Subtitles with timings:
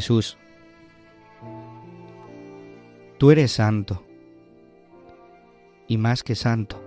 [0.00, 0.38] Jesús,
[3.18, 4.02] tú eres santo,
[5.88, 6.82] y más que santo.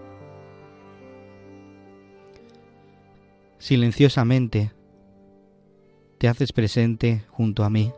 [3.60, 4.72] Silenciosamente
[6.18, 7.94] te haces presente junto a mí.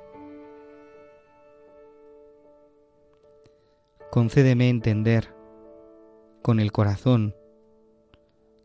[4.11, 5.33] Concédeme entender
[6.41, 7.33] con el corazón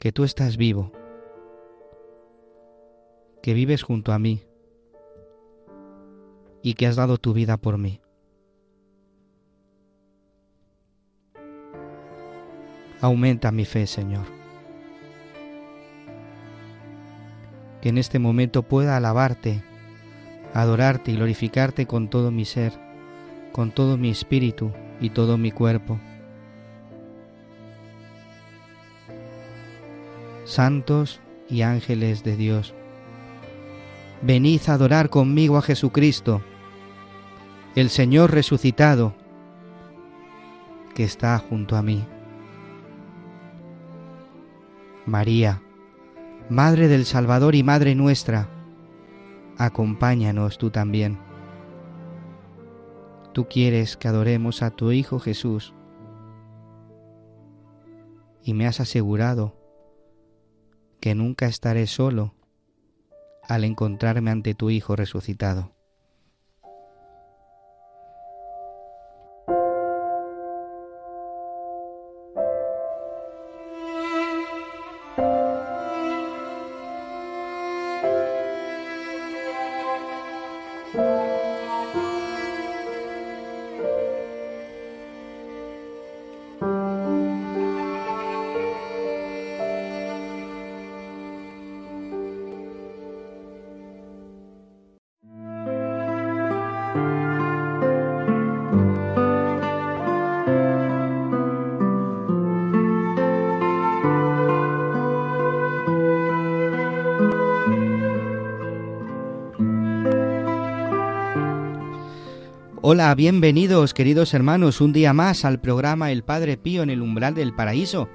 [0.00, 0.90] que tú estás vivo,
[3.40, 4.49] que vives junto a mí
[6.62, 8.00] y que has dado tu vida por mí.
[13.00, 14.27] Aumenta mi fe, Señor.
[17.80, 19.62] Que en este momento pueda alabarte,
[20.52, 22.72] adorarte y glorificarte con todo mi ser,
[23.52, 25.98] con todo mi espíritu y todo mi cuerpo.
[30.45, 32.74] Santos y ángeles de Dios,
[34.20, 36.42] venid a adorar conmigo a Jesucristo,
[37.77, 39.14] el Señor resucitado,
[40.95, 42.05] que está junto a mí.
[45.07, 45.63] María,
[46.48, 48.48] Madre del Salvador y Madre nuestra,
[49.57, 51.19] acompáñanos tú también.
[53.33, 55.73] Tú quieres que adoremos a tu Hijo Jesús
[58.42, 59.57] y me has asegurado
[60.98, 62.35] que nunca estaré solo
[63.48, 65.80] al encontrarme ante tu Hijo resucitado.
[112.92, 117.34] Hola, bienvenidos queridos hermanos un día más al programa El Padre Pío en el umbral
[117.36, 118.08] del paraíso.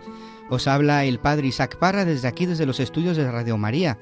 [0.50, 3.98] Os habla el Padre Isaac Parra desde aquí, desde los estudios de Radio María.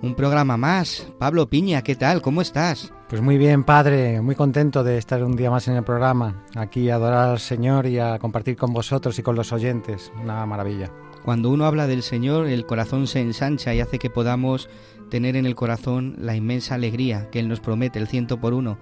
[0.00, 1.06] Un programa más.
[1.18, 2.22] Pablo Piña, ¿qué tal?
[2.22, 2.90] ¿Cómo estás?
[3.06, 6.88] Pues muy bien, Padre, muy contento de estar un día más en el programa, aquí
[6.88, 10.10] a adorar al Señor y a compartir con vosotros y con los oyentes.
[10.22, 10.90] Una maravilla.
[11.22, 14.70] Cuando uno habla del Señor, el corazón se ensancha y hace que podamos
[15.10, 18.78] tener en el corazón la inmensa alegría que Él nos promete, el ciento por uno.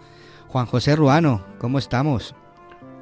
[0.52, 2.34] Juan José Ruano, ¿cómo estamos?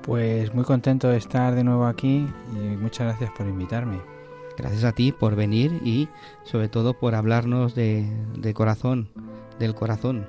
[0.02, 4.00] Pues muy contento de estar de nuevo aquí y muchas gracias por invitarme.
[4.56, 6.08] Gracias a ti por venir y
[6.44, 9.08] sobre todo por hablarnos de, de corazón,
[9.58, 10.28] del corazón.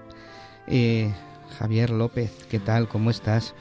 [0.65, 1.13] Eh,
[1.59, 2.87] Javier López, ¿qué tal?
[2.87, 3.53] ¿Cómo estás?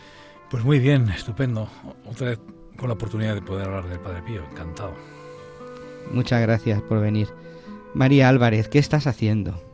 [0.51, 1.69] Pues muy bien, estupendo.
[2.07, 2.41] Otra vez
[2.79, 4.95] con la oportunidad de poder hablar del Padre Pío, encantado.
[6.11, 7.29] Muchas gracias por venir.
[7.93, 9.70] María Álvarez, ¿qué estás haciendo?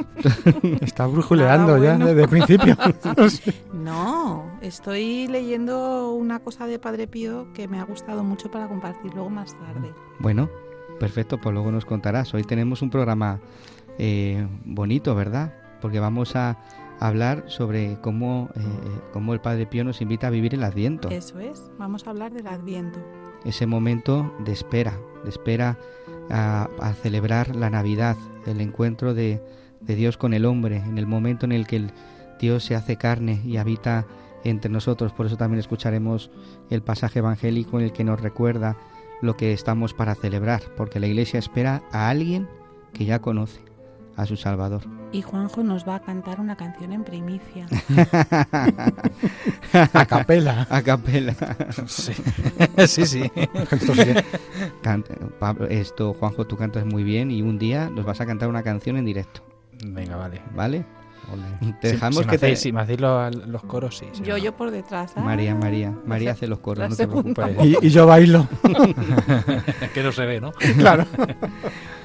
[0.80, 2.76] Está brujuleando Ah, ya desde el principio.
[3.72, 9.12] No, estoy leyendo una cosa de Padre Pío que me ha gustado mucho para compartir
[9.12, 9.92] luego más tarde.
[10.20, 10.48] Bueno,
[11.00, 12.32] perfecto, pues luego nos contarás.
[12.32, 13.40] Hoy tenemos un programa
[13.98, 15.52] eh, bonito, ¿verdad?
[15.80, 16.58] Porque vamos a
[17.00, 18.60] hablar sobre cómo, eh,
[19.12, 21.08] cómo el Padre Pío nos invita a vivir el Adviento.
[21.10, 23.00] Eso es, vamos a hablar del Adviento.
[23.44, 25.76] Ese momento de espera, de espera
[26.30, 28.16] a, a celebrar la Navidad,
[28.46, 29.42] el encuentro de,
[29.82, 31.90] de Dios con el hombre, en el momento en el que el
[32.40, 34.06] Dios se hace carne y habita
[34.44, 35.12] entre nosotros.
[35.12, 36.30] Por eso también escucharemos
[36.70, 38.76] el pasaje evangélico en el que nos recuerda
[39.20, 42.48] lo que estamos para celebrar, porque la Iglesia espera a alguien
[42.92, 43.60] que ya conoce,
[44.16, 44.82] a su Salvador.
[45.12, 47.66] Y Juanjo nos va a cantar una canción en primicia.
[49.92, 50.66] A capela.
[50.70, 51.34] A capela.
[51.86, 52.12] Sí,
[52.86, 53.06] sí.
[53.06, 53.22] sí.
[54.82, 58.48] Canta- Pablo, esto, Juanjo, tú cantas muy bien y un día nos vas a cantar
[58.48, 59.42] una canción en directo,
[59.86, 60.40] Venga, vale.
[60.54, 60.84] ¿vale?
[61.32, 61.74] Ole.
[61.80, 62.46] Te Si- dejamos si, me que te...
[62.46, 64.06] hacéis, si me hacéis los, los coros, sí.
[64.12, 64.38] sí, yo, no.
[64.42, 65.12] yo por detrás.
[65.16, 65.20] ¿ah?
[65.20, 67.56] María, María, María hace los coros, no te preocupes.
[67.64, 68.48] Y, y yo bailo.
[69.94, 70.52] que no se ve, ¿no?
[70.78, 71.06] claro.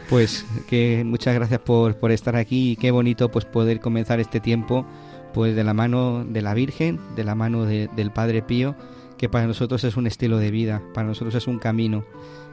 [0.10, 4.40] Pues que muchas gracias por, por estar aquí y qué bonito pues poder comenzar este
[4.40, 4.86] tiempo
[5.34, 8.76] pues de la mano de la Virgen, de la mano de- del Padre Pío,
[9.18, 12.06] que para nosotros es un estilo de vida, para nosotros es un camino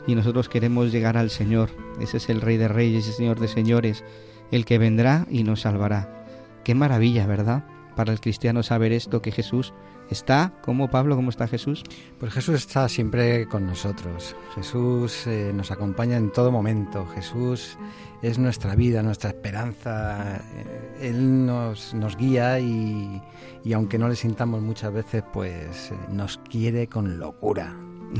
[0.06, 1.70] y nosotros queremos llegar al Señor.
[2.00, 4.02] Ese es el Rey de Reyes y Señor de Señores,
[4.50, 6.26] el que vendrá y nos salvará.
[6.64, 7.64] Qué maravilla, ¿verdad?
[7.96, 9.72] Para el cristiano saber esto, que Jesús
[10.10, 11.16] está, ¿cómo Pablo?
[11.16, 11.82] ¿Cómo está Jesús?
[12.18, 14.34] Pues Jesús está siempre con nosotros.
[14.54, 17.06] Jesús eh, nos acompaña en todo momento.
[17.14, 17.76] Jesús
[18.22, 20.36] es nuestra vida, nuestra esperanza.
[20.36, 23.22] Eh, Él nos, nos guía y,
[23.64, 27.76] y aunque no le sintamos muchas veces, pues eh, nos quiere con locura.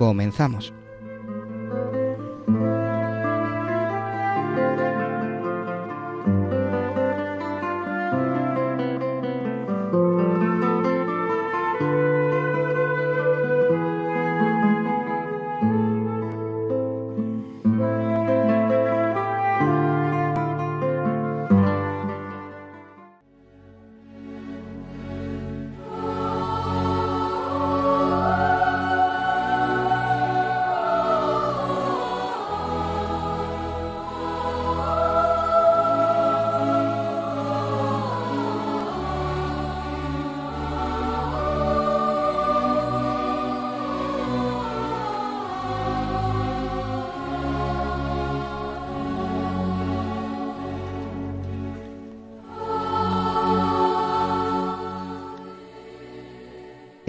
[0.00, 0.72] Comenzamos.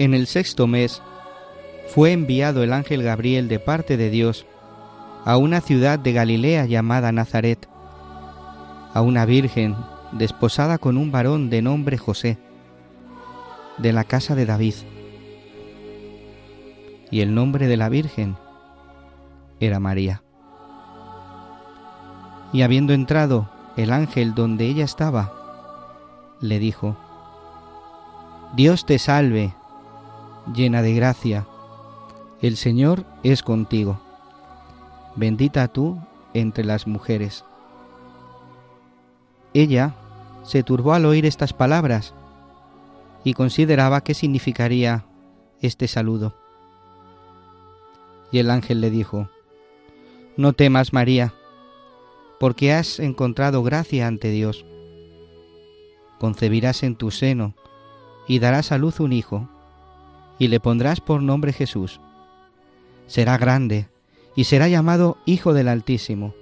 [0.02, 1.00] En el sexto mes
[1.86, 4.46] fue enviado el ángel Gabriel de parte de Dios
[5.24, 7.68] a una ciudad de Galilea llamada Nazaret,
[8.94, 9.76] a una virgen
[10.10, 12.36] desposada con un varón de nombre José,
[13.78, 14.74] de la casa de David.
[17.12, 18.34] Y el nombre de la virgen
[19.60, 20.24] era María.
[22.52, 25.32] Y habiendo entrado el ángel donde ella estaba,
[26.40, 26.96] le dijo,
[28.56, 29.54] Dios te salve,
[30.54, 31.46] llena de gracia,
[32.40, 34.00] el Señor es contigo.
[35.14, 35.98] Bendita tú
[36.34, 37.44] entre las mujeres.
[39.54, 39.94] Ella
[40.42, 42.14] se turbó al oír estas palabras
[43.24, 45.04] y consideraba qué significaría
[45.60, 46.34] este saludo.
[48.32, 49.28] Y el ángel le dijo,
[50.36, 51.34] No temas, María,
[52.40, 54.64] porque has encontrado gracia ante Dios.
[56.18, 57.54] Concebirás en tu seno
[58.26, 59.48] y darás a luz un hijo,
[60.38, 62.00] y le pondrás por nombre Jesús.
[63.06, 63.88] Será grande
[64.34, 66.34] y será llamado Hijo del Altísimo.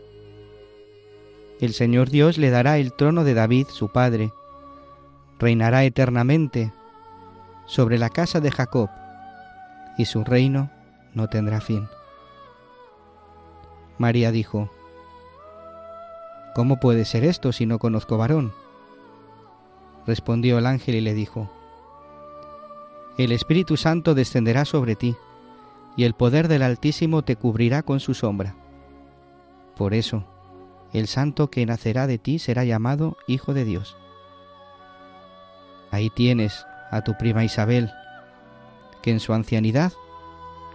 [1.61, 4.33] El Señor Dios le dará el trono de David, su padre.
[5.39, 6.73] Reinará eternamente
[7.67, 8.89] sobre la casa de Jacob,
[9.99, 10.71] y su reino
[11.15, 11.87] no tendrá fin.
[13.99, 14.71] María dijo,
[16.55, 18.53] ¿Cómo puede ser esto si no conozco varón?
[20.07, 21.51] Respondió el ángel y le dijo,
[23.21, 25.15] El Espíritu Santo descenderá sobre ti,
[25.95, 28.55] y el poder del Altísimo te cubrirá con su sombra.
[29.77, 30.25] Por eso,
[30.95, 33.95] el santo que nacerá de ti será llamado Hijo de Dios.
[35.91, 37.91] Ahí tienes a tu prima Isabel,
[39.03, 39.93] que en su ancianidad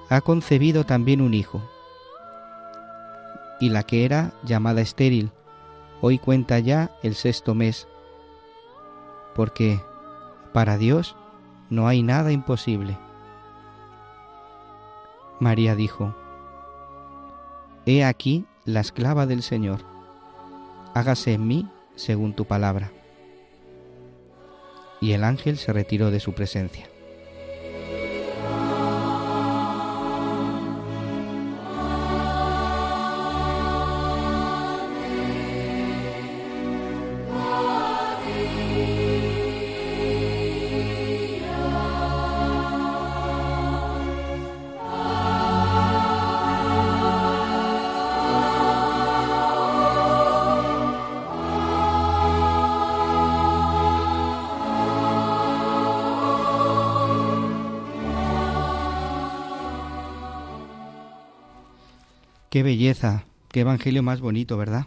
[0.10, 1.68] ha concebido también un hijo.
[3.60, 5.32] Y la que era llamada estéril,
[6.00, 7.88] hoy cuenta ya el sexto mes,
[9.34, 9.82] porque
[10.54, 11.16] para Dios
[11.69, 12.98] no hay nada imposible.
[15.39, 16.15] María dijo,
[17.86, 19.81] He aquí la esclava del Señor,
[20.93, 22.91] hágase en mí según tu palabra.
[25.01, 26.88] Y el ángel se retiró de su presencia.
[62.56, 64.86] Qué belleza, qué evangelio más bonito, ¿verdad?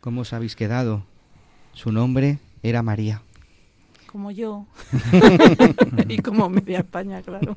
[0.00, 1.04] ¿Cómo os habéis quedado?
[1.74, 3.20] Su nombre era María.
[4.06, 4.64] Como yo.
[6.08, 7.54] y como media España, claro.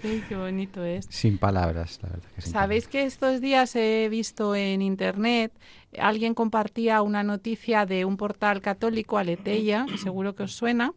[0.00, 1.04] Qué bonito es.
[1.10, 2.28] Sin palabras, la verdad.
[2.34, 5.52] Que sin Sabéis que estos días he visto en internet,
[5.98, 10.94] alguien compartía una noticia de un portal católico, Aleteia, que seguro que os suena,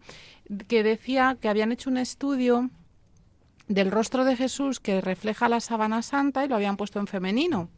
[0.69, 2.69] que decía que habían hecho un estudio
[3.67, 7.69] del rostro de Jesús que refleja la sábana santa y lo habían puesto en femenino.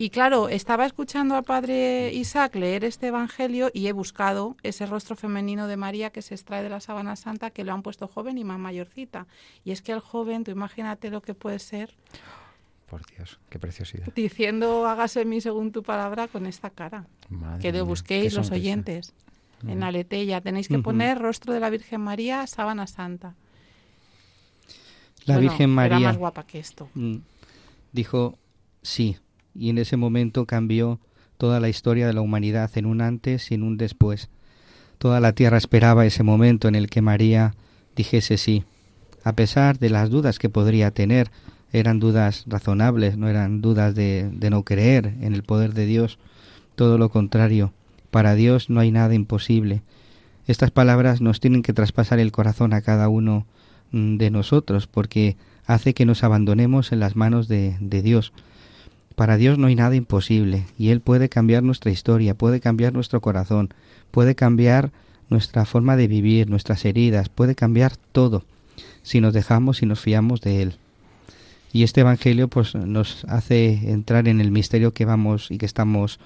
[0.00, 5.16] Y claro, estaba escuchando al padre Isaac leer este evangelio y he buscado ese rostro
[5.16, 8.38] femenino de María que se extrae de la sábana santa que lo han puesto joven
[8.38, 9.26] y más mayorcita.
[9.64, 11.96] Y es que el joven, tú imagínate lo que puede ser
[12.88, 14.06] Por Dios, qué preciosidad.
[14.14, 17.08] diciendo hágase en mí según tu palabra con esta cara.
[17.28, 19.14] Madre que lo busquéis qué los oyentes.
[19.66, 19.82] En Mm.
[19.82, 23.34] Aleteya tenéis que poner rostro de la Virgen María, sábana santa.
[25.28, 26.88] La Bueno, Virgen Era María más guapa que esto.
[26.94, 27.16] mm,
[27.92, 28.38] dijo
[28.82, 29.16] sí,
[29.54, 30.98] y en ese momento cambió
[31.36, 34.30] toda la historia de la humanidad en un antes y en un después.
[34.98, 37.54] Toda la tierra esperaba ese momento en el que María
[37.94, 38.64] dijese sí,
[39.22, 41.30] a pesar de las dudas que podría tener,
[41.72, 46.18] eran dudas razonables, no eran dudas de, de no creer en el poder de Dios,
[46.74, 47.72] todo lo contrario,
[48.10, 49.82] para Dios no hay nada imposible.
[50.46, 53.46] Estas palabras nos tienen que traspasar el corazón a cada uno
[53.92, 58.32] de nosotros, porque hace que nos abandonemos en las manos de, de Dios.
[59.14, 63.20] Para Dios no hay nada imposible, y Él puede cambiar nuestra historia, puede cambiar nuestro
[63.20, 63.70] corazón,
[64.10, 64.90] puede cambiar
[65.28, 68.44] nuestra forma de vivir, nuestras heridas, puede cambiar todo,
[69.02, 70.74] si nos dejamos y nos fiamos de Él.
[71.72, 76.18] Y este Evangelio pues nos hace entrar en el misterio que vamos y que estamos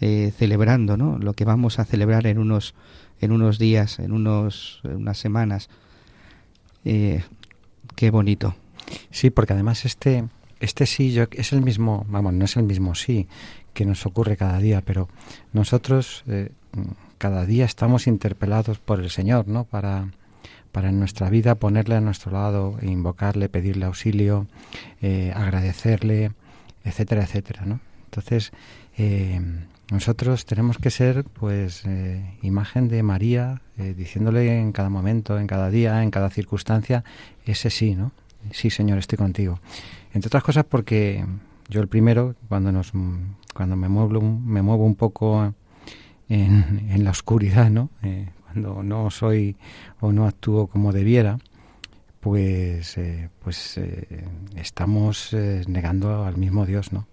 [0.00, 1.18] eh, celebrando, ¿no?
[1.18, 2.74] Lo que vamos a celebrar en unos
[3.20, 5.68] en unos días, en unos en unas semanas.
[6.84, 7.22] Eh,
[7.94, 8.54] qué bonito.
[9.10, 10.24] Sí, porque además este,
[10.60, 13.28] este sí yo, es el mismo, vamos, no es el mismo sí
[13.74, 15.08] que nos ocurre cada día, pero
[15.52, 16.50] nosotros eh,
[17.18, 19.64] cada día estamos interpelados por el Señor, ¿no?
[19.64, 20.08] Para,
[20.72, 24.46] para en nuestra vida ponerle a nuestro lado, invocarle, pedirle auxilio,
[25.00, 26.32] eh, agradecerle,
[26.84, 27.80] etcétera, etcétera, ¿no?
[28.06, 28.52] Entonces,
[28.96, 29.40] eh,
[29.90, 35.48] nosotros tenemos que ser, pues, eh, imagen de María, eh, diciéndole en cada momento, en
[35.48, 37.02] cada día, en cada circunstancia,
[37.44, 38.12] ese sí, ¿no?
[38.52, 39.58] Sí, Señor, estoy contigo.
[40.12, 41.26] Entre otras cosas porque
[41.68, 42.92] yo el primero, cuando nos,
[43.52, 45.54] cuando me muevo, me muevo un poco
[46.28, 47.90] en, en la oscuridad, ¿no?
[48.04, 49.56] Eh, cuando no soy
[49.98, 51.38] o no actúo como debiera,
[52.20, 52.96] pues,
[53.42, 53.80] pues
[54.56, 55.34] estamos
[55.66, 57.06] negando al mismo Dios, ¿no?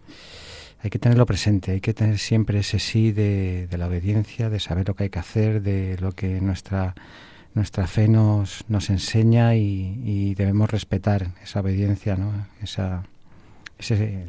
[0.82, 4.88] Hay que tenerlo presente, hay que tener siempre ese sí de, la obediencia, de saber
[4.88, 6.96] lo que hay que hacer, de lo que nuestra
[7.54, 12.46] nuestra fe nos, nos enseña y, y debemos respetar esa obediencia, ¿no?
[12.62, 13.04] Esa,
[13.80, 14.28] ese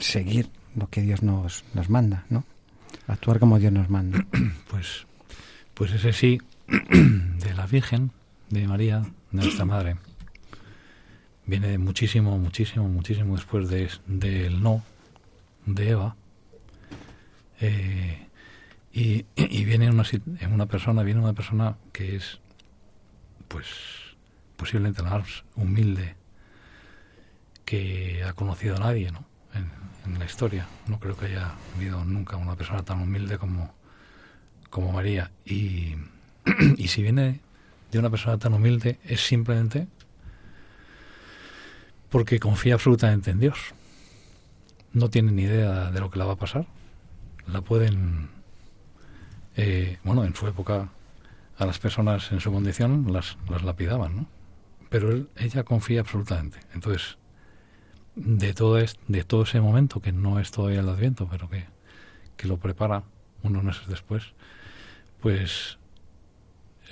[0.00, 2.44] seguir lo que Dios nos, nos manda, ¿no?
[3.06, 4.24] Actuar como Dios nos manda.
[4.70, 5.06] Pues,
[5.74, 8.12] pues ese sí de la Virgen,
[8.50, 9.00] de María,
[9.30, 9.96] de nuestra Madre,
[11.46, 14.82] viene muchísimo, muchísimo, muchísimo después de, del no
[15.74, 16.16] de Eva.
[17.60, 18.26] Eh,
[18.92, 19.24] y,
[19.64, 20.04] viene una,
[20.40, 22.40] en una persona, viene una persona que es,
[23.48, 23.66] pues,
[24.56, 26.16] posiblemente la más humilde
[27.64, 29.24] que ha conocido a nadie, ¿no?
[29.54, 29.70] En,
[30.06, 30.66] en la historia.
[30.86, 33.72] No creo que haya habido nunca una persona tan humilde como,
[34.70, 35.30] como María.
[35.44, 35.94] Y,
[36.76, 37.40] y si viene
[37.90, 39.86] de una persona tan humilde es simplemente
[42.08, 43.74] porque confía absolutamente en Dios.
[44.92, 46.66] No tiene ni idea de lo que la va a pasar.
[47.46, 48.28] La pueden,
[49.56, 50.90] eh, bueno, en su época
[51.58, 54.26] a las personas en su condición las, las lapidaban, ¿no?
[54.88, 56.58] Pero él, ella confía absolutamente.
[56.74, 57.18] Entonces,
[58.16, 61.66] de todo, es, de todo ese momento, que no es todavía el Adviento, pero que,
[62.36, 63.04] que lo prepara
[63.42, 64.32] unos meses después,
[65.20, 65.78] pues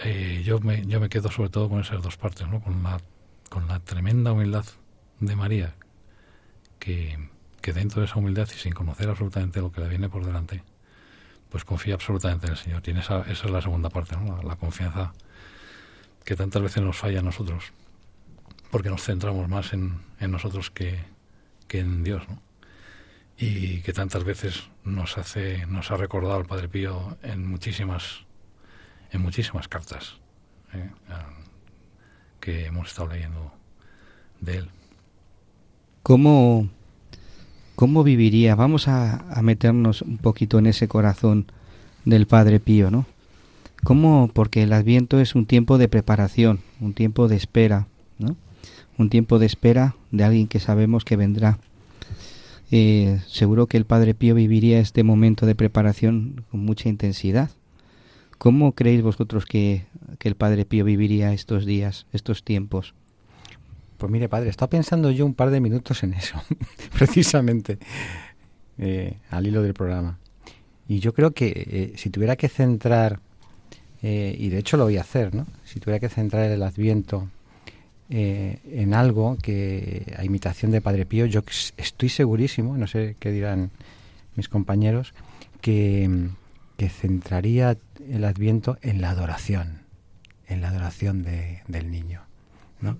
[0.05, 2.61] eh, yo, me, yo me quedo sobre todo con esas dos partes, ¿no?
[2.61, 3.00] con, la,
[3.49, 4.64] con la tremenda humildad
[5.21, 5.75] de María,
[6.78, 7.19] que,
[7.60, 10.62] que dentro de esa humildad y sin conocer absolutamente lo que le viene por delante,
[11.48, 12.82] pues confía absolutamente en el Señor.
[12.82, 14.36] Tiene esa, esa es la segunda parte, ¿no?
[14.36, 15.12] la, la confianza
[16.24, 17.72] que tantas veces nos falla a nosotros,
[18.70, 20.98] porque nos centramos más en, en nosotros que,
[21.66, 22.42] que en Dios, ¿no?
[23.38, 28.26] y que tantas veces nos hace nos ha recordado el Padre Pío en muchísimas
[29.12, 30.16] en muchísimas cartas
[30.74, 30.90] ¿eh?
[32.40, 33.52] que hemos estado leyendo
[34.40, 34.70] de él.
[36.02, 36.68] ¿Cómo,
[37.78, 38.56] cómo viviría?
[38.56, 41.47] Vamos a, a meternos un poquito en ese corazón
[42.04, 43.06] del Padre Pío, ¿no?
[43.85, 44.28] ¿Cómo?
[44.35, 47.87] Porque el Adviento es un tiempo de preparación, un tiempo de espera,
[48.18, 48.35] ¿no?
[48.97, 51.61] Un tiempo de espera de alguien que sabemos que vendrá.
[52.73, 57.50] eh, seguro que el Padre Pío viviría este momento de preparación con mucha intensidad.
[58.38, 59.87] ¿Cómo creéis vosotros que,
[60.18, 62.94] que el Padre Pío viviría estos días, estos tiempos?
[63.99, 66.40] Pues mire, padre, estaba pensando yo un par de minutos en eso,
[66.99, 67.78] precisamente,
[68.78, 70.19] eh, al hilo del programa.
[70.87, 73.19] Y yo creo que eh, si tuviera que centrar,
[74.00, 75.49] eh, y de hecho lo voy a hacer, ¿no?
[75.64, 77.28] Si tuviera que centrar el Adviento
[78.11, 81.43] en algo que, a imitación de Padre Pío, yo
[81.76, 83.71] estoy segurísimo, no sé qué dirán
[84.35, 85.12] mis compañeros,
[85.61, 86.31] que,
[86.88, 87.76] centraría
[88.11, 89.81] el Adviento en la adoración,
[90.47, 92.23] en la adoración de, del niño,
[92.81, 92.97] ¿no?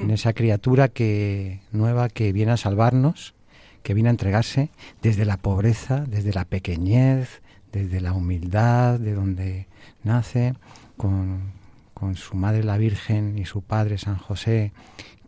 [0.00, 3.34] En esa criatura que nueva que viene a salvarnos,
[3.82, 4.70] que viene a entregarse
[5.02, 7.42] desde la pobreza, desde la pequeñez,
[7.72, 9.66] desde la humildad, de donde
[10.02, 10.54] nace,
[10.96, 11.52] con,
[11.94, 14.72] con su madre la Virgen y su padre San José,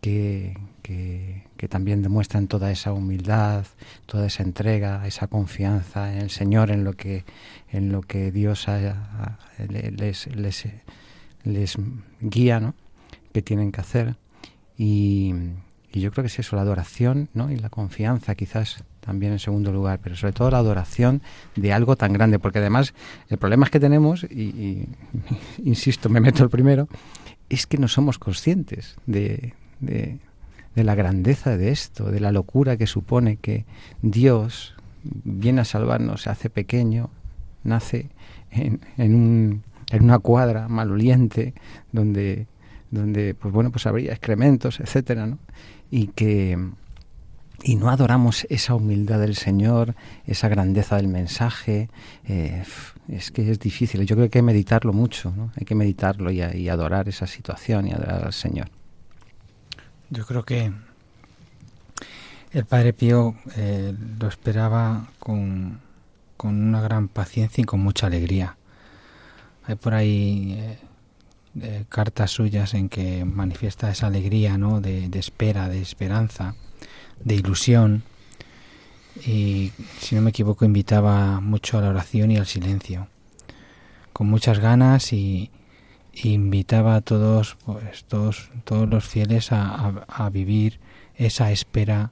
[0.01, 3.65] que, que, también demuestran toda esa humildad,
[4.07, 7.23] toda esa entrega, esa confianza en el Señor, en lo que,
[7.71, 8.65] en lo que Dios
[9.69, 10.67] les, les,
[11.43, 11.77] les
[12.19, 12.73] guía, ¿no?
[13.31, 14.15] que tienen que hacer.
[14.83, 15.35] Y,
[15.93, 17.51] yo creo que es eso, la adoración ¿no?
[17.51, 21.21] y la confianza quizás también en segundo lugar, pero sobre todo la adoración
[21.55, 22.95] de algo tan grande, porque además
[23.29, 24.87] el problema es que tenemos, y,
[25.63, 26.87] insisto, me meto el primero,
[27.49, 30.17] es que no somos conscientes de, de,
[30.75, 33.65] la grandeza de esto, de la locura que supone que
[34.01, 37.11] Dios viene a salvarnos, se hace pequeño,
[37.63, 38.09] nace
[38.49, 41.53] en, en, un, en una cuadra maloliente
[41.91, 42.47] donde
[42.91, 45.39] donde pues bueno pues habría excrementos etcétera ¿no?
[45.89, 46.57] y que
[47.63, 49.95] y no adoramos esa humildad del Señor
[50.27, 51.89] esa grandeza del mensaje
[52.25, 52.63] eh,
[53.07, 55.51] es que es difícil yo creo que hay que meditarlo mucho ¿no?
[55.57, 58.69] hay que meditarlo y, y adorar esa situación y adorar al Señor
[60.09, 60.71] yo creo que
[62.51, 65.79] el Padre Pío eh, lo esperaba con,
[66.35, 68.57] con una gran paciencia y con mucha alegría
[69.65, 70.77] hay por ahí eh,
[71.89, 74.81] cartas suyas en que manifiesta esa alegría, ¿no?
[74.81, 76.55] De, espera, de esperanza,
[77.23, 78.03] de ilusión.
[79.25, 83.07] Y si no me equivoco, invitaba mucho a la oración y al silencio,
[84.13, 85.51] con muchas ganas y,
[86.13, 90.79] invitaba a todos, pues todos, todos los fieles a, vivir
[91.15, 92.11] esa espera,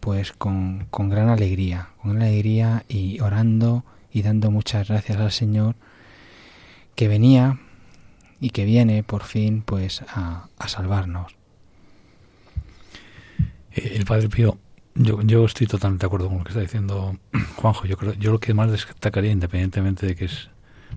[0.00, 5.32] pues con, con gran alegría, con gran alegría y orando y dando muchas gracias al
[5.32, 5.76] Señor
[6.94, 7.58] que venía
[8.40, 11.36] y que viene por fin pues a, salvarnos.
[13.72, 14.58] Eh, el Padre Pío,
[14.94, 17.16] yo, yo estoy totalmente de acuerdo con lo que está diciendo
[17.56, 17.86] Juanjo.
[17.86, 20.48] Yo creo, yo lo que más destacaría, independientemente de que es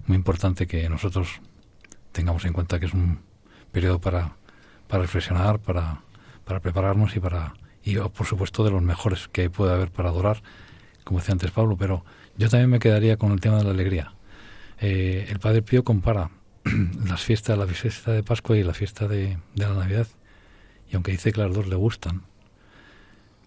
[0.08, 1.41] muy importante que nosotros
[2.12, 3.19] tengamos en cuenta que es un
[3.71, 4.38] periodo para,
[4.88, 6.01] para reflexionar, para,
[6.45, 7.53] para prepararnos y para
[7.84, 10.41] y por supuesto de los mejores que puede haber para adorar,
[11.03, 12.06] como decía antes Pablo, pero
[12.38, 14.13] yo también me quedaría con el tema de la alegría.
[14.79, 16.29] Eh, el Padre Pío compara
[17.08, 20.08] las fiestas, la fiesta de Pascua y la fiesta de, la Navidad,
[20.89, 22.23] y aunque dice que las dos le gustan,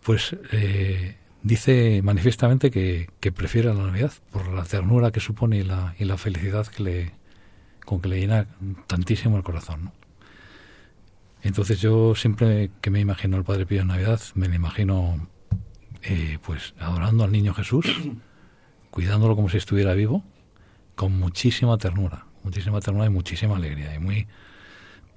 [0.02, 5.94] pues eh, dice manifiestamente que, prefiere la Navidad por la ternura que supone y la,
[5.98, 7.12] y la felicidad que le,
[7.84, 8.46] con que le llena
[8.86, 9.92] tantísimo el corazón.
[11.42, 15.28] Entonces yo siempre que me imagino el Padre Pío en Navidad, me lo imagino
[16.02, 17.86] eh, pues adorando al niño Jesús,
[18.90, 20.24] cuidándolo como si estuviera vivo,
[20.94, 24.26] con muchísima ternura muchísima ternura y muchísima alegría y muy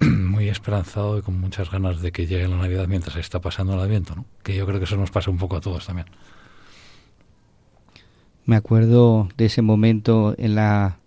[0.00, 3.80] muy esperanzado y con muchas ganas de que llegue la Navidad mientras está pasando el
[3.80, 4.24] Adviento, ¿no?
[4.42, 6.08] Que yo creo que eso nos pasa un poco a todos también.
[8.46, 10.98] Me acuerdo de ese momento en la,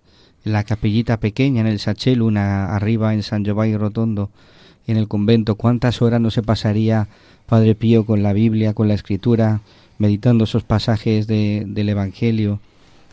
[0.46, 4.30] en la capellita pequeña, en el Sachel, una arriba en San Giovanni Rotondo,
[4.88, 5.56] en el convento.
[5.56, 7.10] ¿Cuántas horas no se pasaría
[7.48, 9.60] Padre Pío con la Biblia, con la Escritura,
[9.98, 12.60] meditando esos pasajes de, del Evangelio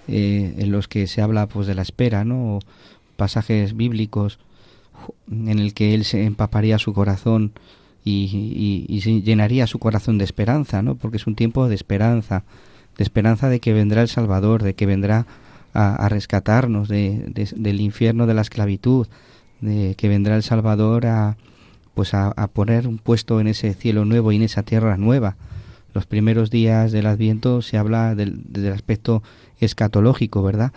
[0.09, 2.61] eh, en los que se habla pues de la espera, ¿no?
[3.21, 4.39] Pasajes bíblicos
[5.31, 7.53] en el que él se empaparía su corazón
[8.03, 10.95] y, llenaría su corazón de esperanza, ¿no?
[10.95, 12.45] Porque es un tiempo de esperanza,
[12.97, 15.27] de esperanza de que vendrá el Salvador, de que vendrá
[15.75, 19.07] a, rescatarnos de, del infierno de la esclavitud,
[19.61, 21.37] de que vendrá el Salvador a
[21.93, 25.37] pues a, poner un puesto en ese cielo nuevo y en esa tierra nueva.
[25.93, 29.23] Los primeros días del Adviento se habla del aspecto
[29.59, 30.73] escatológico, ¿verdad?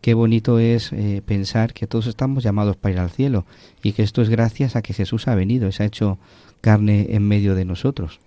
[0.00, 3.44] Qué bonito es eh, pensar que todos estamos llamados para ir al cielo
[3.82, 6.18] y que esto es gracias a que Jesús ha venido, se ha hecho
[6.60, 8.20] carne en medio de nosotros.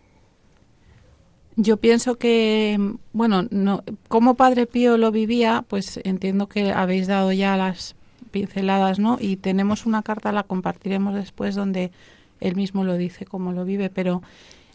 [1.56, 2.80] Yo pienso que,
[3.12, 7.96] bueno, no, como Padre Pío lo vivía, pues entiendo que habéis dado ya las
[8.32, 9.18] pinceladas, ¿no?
[9.20, 11.92] Y tenemos una carta, la compartiremos después, donde
[12.40, 14.22] él mismo lo dice, cómo lo vive, pero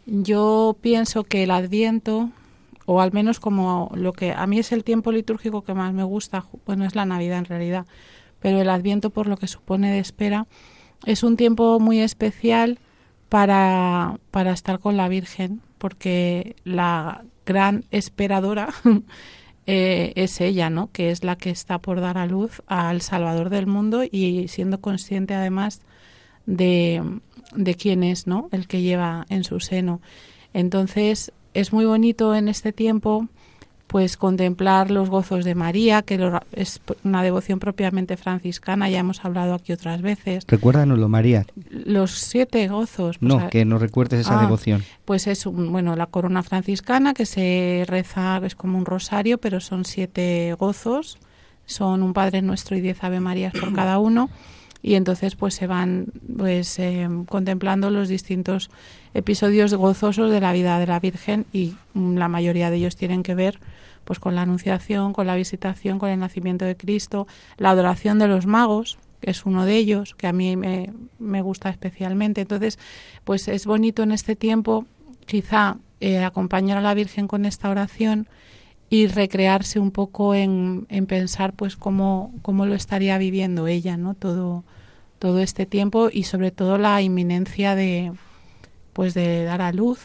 [0.06, 2.30] yo pienso que el Adviento
[2.86, 6.04] o al menos como lo que a mí es el tiempo litúrgico que más me
[6.04, 7.86] gusta, bueno, es la Navidad en realidad,
[8.40, 10.46] pero el Adviento por lo que supone de espera
[11.06, 12.78] es un tiempo muy especial
[13.28, 18.68] para, para estar con la Virgen, porque la gran esperadora
[19.66, 20.90] eh, es ella, ¿no?
[20.92, 24.80] Que es la que está por dar a luz al Salvador del mundo y siendo
[24.80, 25.82] consciente además
[26.46, 27.02] de,
[27.54, 28.48] de quién es, ¿no?
[28.52, 30.00] El que lleva en su seno.
[30.52, 33.28] Entonces es muy bonito en este tiempo
[33.94, 36.18] pues contemplar los gozos de María, que
[36.52, 40.44] es una devoción propiamente franciscana, ya hemos hablado aquí otras veces.
[40.48, 41.46] Recuérdanoslo, María.
[41.70, 43.18] Los siete gozos.
[43.18, 44.82] Pues no, que no recuerdes esa ah, devoción.
[45.04, 49.84] Pues es, bueno, la corona franciscana, que se reza, es como un rosario, pero son
[49.84, 51.18] siete gozos,
[51.64, 54.28] son un Padre Nuestro y diez Ave Marías por cada uno,
[54.84, 58.68] y entonces pues se van pues eh, contemplando los distintos
[59.14, 63.22] episodios gozosos de la vida de la Virgen y mm, la mayoría de ellos tienen
[63.22, 63.58] que ver
[64.04, 68.28] pues con la anunciación, con la visitación, con el nacimiento de Cristo, la adoración de
[68.28, 72.42] los magos, que es uno de ellos, que a mí me, me gusta especialmente.
[72.42, 72.78] Entonces,
[73.24, 74.84] pues es bonito en este tiempo
[75.24, 78.28] quizá eh, acompañar a la Virgen con esta oración
[78.90, 84.12] y recrearse un poco en, en pensar pues cómo, cómo lo estaría viviendo ella, ¿no?
[84.12, 84.62] Todo,
[85.24, 88.12] todo este tiempo y sobre todo la inminencia de
[88.92, 90.00] pues de dar a luz.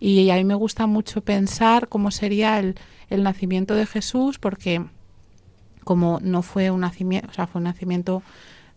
[0.00, 2.74] Y a mí me gusta mucho pensar cómo sería el,
[3.10, 4.82] el nacimiento de Jesús porque
[5.84, 8.22] como no fue un nacimiento, o sea, fue un nacimiento,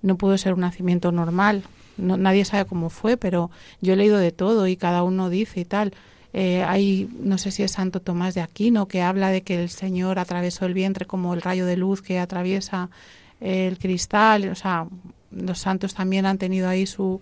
[0.01, 1.63] no pudo ser un nacimiento normal.
[1.95, 5.61] No, nadie sabe cómo fue, pero yo he leído de todo y cada uno dice
[5.61, 5.93] y tal.
[6.33, 9.69] Eh, hay, no sé si es Santo Tomás de Aquino, que habla de que el
[9.69, 12.89] Señor atravesó el vientre como el rayo de luz que atraviesa
[13.39, 14.49] el cristal.
[14.49, 14.87] O sea,
[15.31, 17.21] los santos también han tenido ahí su,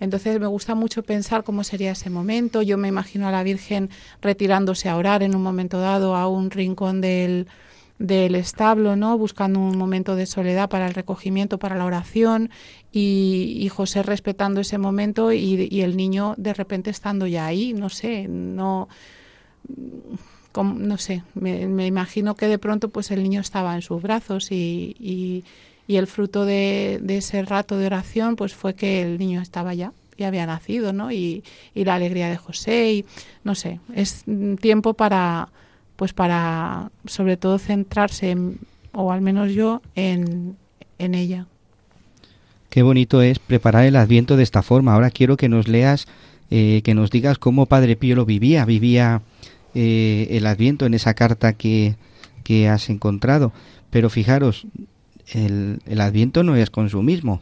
[0.00, 2.62] entonces me gusta mucho pensar cómo sería ese momento.
[2.62, 3.90] Yo me imagino a la Virgen
[4.22, 7.48] retirándose a orar en un momento dado a un rincón del,
[7.98, 9.18] del establo, ¿no?
[9.18, 12.50] Buscando un momento de soledad para el recogimiento, para la oración
[12.92, 18.28] y, José respetando ese momento y, el niño de repente estando ya ahí, no sé,
[18.28, 18.88] no
[20.54, 24.96] no sé, me, imagino que de pronto pues el niño estaba en sus brazos y,
[24.98, 25.44] y
[25.96, 30.24] el fruto de, ese rato de oración pues fue que el niño estaba ya y
[30.24, 31.10] había nacido, ¿no?
[31.10, 31.42] Y,
[31.74, 33.04] la alegría de José y
[33.44, 34.24] no sé, es
[34.60, 35.48] tiempo para
[35.96, 38.36] pues para sobre todo centrarse
[38.92, 40.56] o al menos yo en,
[40.98, 41.46] ella.
[42.68, 44.94] Qué bonito es preparar el Adviento de esta forma.
[44.94, 46.06] Ahora quiero que nos leas,
[46.50, 49.22] eh, que nos digas cómo Padre Pío lo vivía, vivía
[49.74, 51.96] eh, el Adviento en esa carta que,
[52.44, 53.52] que has encontrado.
[53.90, 54.66] Pero fijaros,
[55.32, 57.40] el, adviento no es consumismo,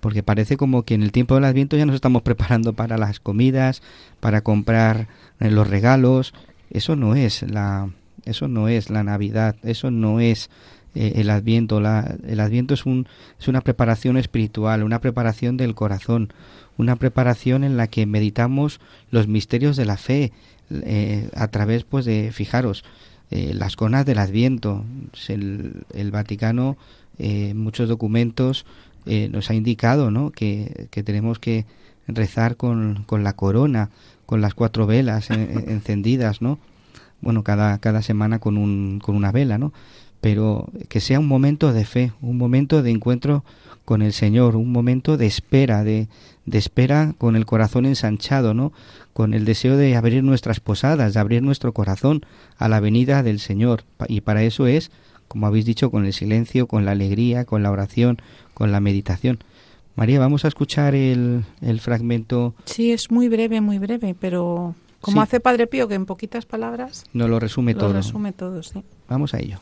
[0.00, 3.20] porque parece como que en el tiempo del adviento ya nos estamos preparando para las
[3.20, 3.82] comidas,
[4.20, 5.08] para comprar
[5.40, 6.34] eh, los regalos,
[6.70, 7.90] eso no es la
[8.24, 10.50] eso no es la Navidad, eso no es
[10.94, 11.80] eh, el Adviento.
[11.80, 13.06] La, el Adviento es, un,
[13.38, 16.32] es una preparación espiritual, una preparación del corazón,
[16.76, 20.32] una preparación en la que meditamos los misterios de la fe
[20.70, 22.84] eh, a través, pues, de, fijaros,
[23.30, 24.84] eh, las conas del Adviento.
[25.28, 26.76] El, el Vaticano,
[27.18, 28.64] eh, muchos documentos,
[29.06, 30.30] eh, nos ha indicado ¿no?
[30.30, 31.66] que, que tenemos que
[32.06, 33.90] rezar con, con, la corona,
[34.26, 36.58] con las cuatro velas encendidas, ¿no?
[37.20, 39.72] Bueno, cada, cada semana con, un, con una vela, ¿no?
[40.20, 43.44] Pero que sea un momento de fe, un momento de encuentro
[43.88, 46.08] con el Señor, un momento de espera, de,
[46.44, 48.70] de espera con el corazón ensanchado, ¿no?
[49.14, 52.20] Con el deseo de abrir nuestras posadas, de abrir nuestro corazón
[52.58, 53.84] a la venida del Señor.
[54.06, 54.90] Y para eso es,
[55.26, 58.18] como habéis dicho, con el silencio, con la alegría, con la oración,
[58.52, 59.38] con la meditación.
[59.96, 62.54] María, vamos a escuchar el, el fragmento.
[62.66, 67.06] Sí, es muy breve, muy breve, pero como hace Padre Pío, que en poquitas palabras.
[67.14, 67.88] No lo resume todo.
[67.88, 68.84] Lo resume todo, sí.
[69.08, 69.60] Vamos a ello.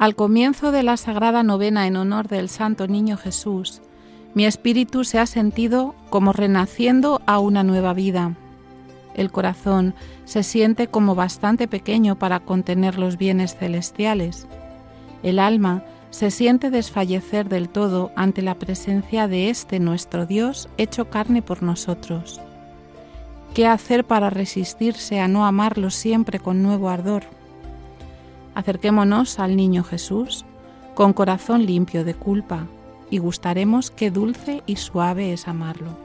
[0.00, 3.82] Al comienzo de la sagrada novena en honor del Santo Niño Jesús,
[4.32, 8.34] mi espíritu se ha sentido como renaciendo a una nueva vida.
[9.12, 14.46] El corazón se siente como bastante pequeño para contener los bienes celestiales.
[15.22, 21.10] El alma se siente desfallecer del todo ante la presencia de este nuestro Dios hecho
[21.10, 22.40] carne por nosotros.
[23.52, 27.24] ¿Qué hacer para resistirse a no amarlo siempre con nuevo ardor?
[28.54, 30.44] Acerquémonos al niño Jesús
[30.94, 32.66] con corazón limpio de culpa,
[33.10, 35.96] y gustaremos qué dulce y suave es amarlo.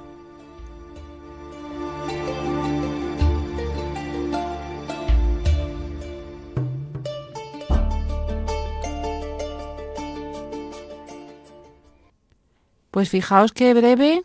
[12.91, 14.23] Pues fijaos qué breve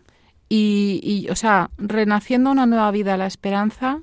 [0.49, 4.01] y, y, o sea, renaciendo una nueva vida, la esperanza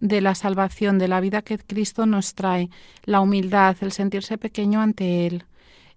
[0.00, 2.70] de la salvación, de la vida que Cristo nos trae,
[3.04, 5.44] la humildad, el sentirse pequeño ante Él,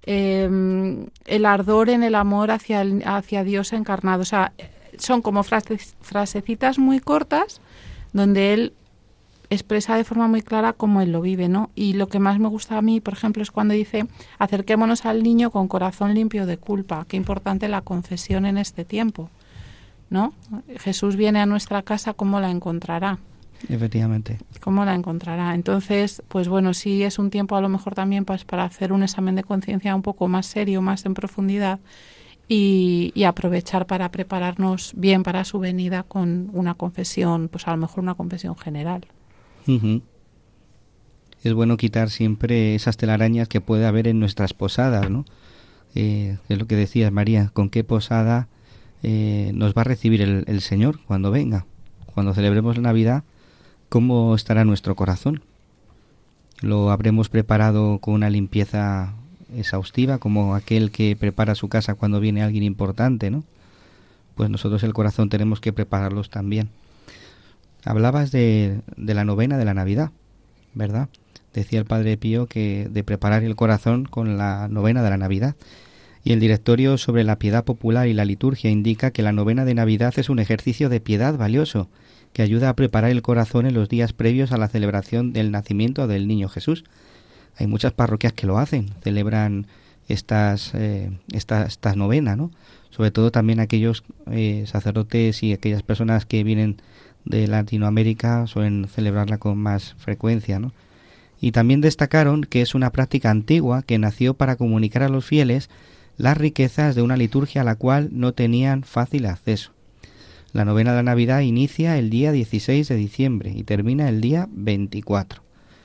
[0.06, 4.22] eh, el ardor en el amor hacia, el, hacia Dios encarnado.
[4.22, 4.54] O sea,
[4.98, 7.62] son como frasecitas muy cortas
[8.12, 8.74] donde Él
[9.50, 11.70] expresa de forma muy clara cómo Él lo vive, ¿no?
[11.76, 14.06] Y lo que más me gusta a mí, por ejemplo, es cuando dice,
[14.40, 17.06] acerquémonos al niño con corazón limpio de culpa.
[17.08, 19.30] Qué importante la confesión en este tiempo,
[20.10, 20.34] ¿no?
[20.78, 23.20] Jesús viene a nuestra casa, ¿cómo la encontrará?
[23.70, 24.40] Efectivamente.
[24.60, 25.56] ¿Cómo la encontrará?
[25.56, 29.04] Entonces, pues bueno, sí es un tiempo a lo mejor también pues, para hacer un
[29.04, 31.80] examen de conciencia un poco más serio, más en profundidad
[32.48, 37.78] y, y, aprovechar para prepararnos bien para su venida con una confesión, pues a lo
[37.78, 39.06] mejor una confesión general.
[39.66, 40.02] Uh -huh.
[41.44, 45.26] Es bueno quitar siempre esas telarañas que puede haber en nuestras posadas, ¿no?
[45.96, 48.48] Eh, es lo que decías, María, ¿con qué posada
[49.04, 51.66] eh, nos va a recibir el, el Señor cuando venga?
[52.14, 53.24] Cuando celebremos la Navidad,
[53.94, 55.44] ¿cómo estará nuestro corazón?
[56.62, 59.14] ¿Lo habremos preparado con una limpieza
[59.56, 63.44] exhaustiva, como aquel que prepara su casa cuando viene alguien importante, ¿no?
[64.34, 66.70] Pues nosotros el corazón tenemos que prepararlos también.
[67.86, 70.10] Hablabas de, de la novena de la Navidad,
[70.74, 71.08] ¿verdad?
[71.54, 75.56] Decía el Padre Pío que de preparar el corazón con la novena de la Navidad.
[76.24, 79.76] Y el directorio sobre la piedad popular y la liturgia indica que la novena de
[79.76, 81.90] Navidad es un ejercicio de piedad valioso,
[82.34, 86.08] que ayuda a preparar el corazón en los días previos a la celebración del nacimiento
[86.08, 86.84] del niño Jesús.
[87.58, 89.68] Hay muchas parroquias que lo hacen, celebran
[90.08, 92.52] estas, eh, esta, novena, ¿no?
[92.90, 96.78] Sobre todo también aquellos eh, sacerdotes y aquellas personas que vienen
[97.26, 100.74] de Latinoamérica suelen celebrarla con más frecuencia, ¿no?
[101.40, 105.70] Y también destacaron que es una práctica antigua que nació para comunicar a los fieles
[106.18, 109.72] las riquezas de una liturgia a la cual no tenían fácil acceso.
[110.54, 115.42] La novena de Navidad inicia el día 16 de diciembre y termina el día 24.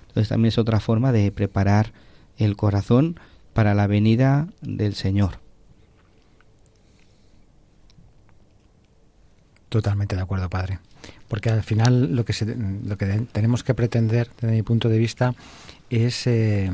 [0.09, 1.93] Entonces también es otra forma de preparar
[2.37, 3.19] el corazón
[3.55, 5.41] para la venida del Señor.
[9.71, 10.81] Totalmente de acuerdo, padre.
[11.29, 14.99] Porque al final lo que, se, lo que tenemos que pretender, desde mi punto de
[14.99, 15.35] vista,
[15.89, 16.71] es eh,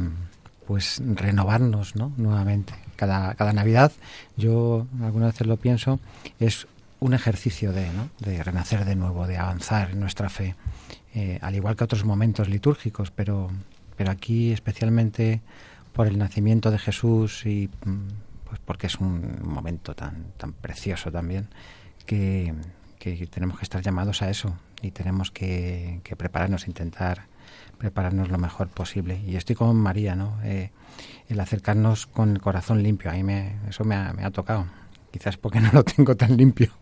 [0.66, 2.12] pues renovarnos ¿no?
[2.16, 2.74] nuevamente.
[2.96, 3.92] Cada, cada Navidad,
[4.36, 6.00] yo algunas veces lo pienso,
[6.38, 6.66] es
[7.04, 8.08] un ejercicio de, ¿no?
[8.18, 10.56] de renacer de nuevo, de avanzar en nuestra fe,
[11.14, 13.50] eh, al igual que otros momentos litúrgicos, pero,
[13.94, 15.42] pero aquí especialmente
[15.92, 17.68] por el nacimiento de Jesús y
[18.48, 21.48] pues porque es un momento tan, tan precioso también
[22.06, 22.54] que,
[22.98, 27.26] que tenemos que estar llamados a eso y tenemos que, que, prepararnos, intentar
[27.76, 29.20] prepararnos lo mejor posible.
[29.26, 30.38] Y estoy con María, ¿no?
[30.42, 30.70] Eh,
[31.28, 34.66] el acercarnos con el corazón limpio, a mí me, eso me ha, me ha tocado.
[35.14, 36.72] Quizás porque no lo tengo tan limpio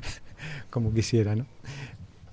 [0.70, 1.44] como quisiera, ¿no?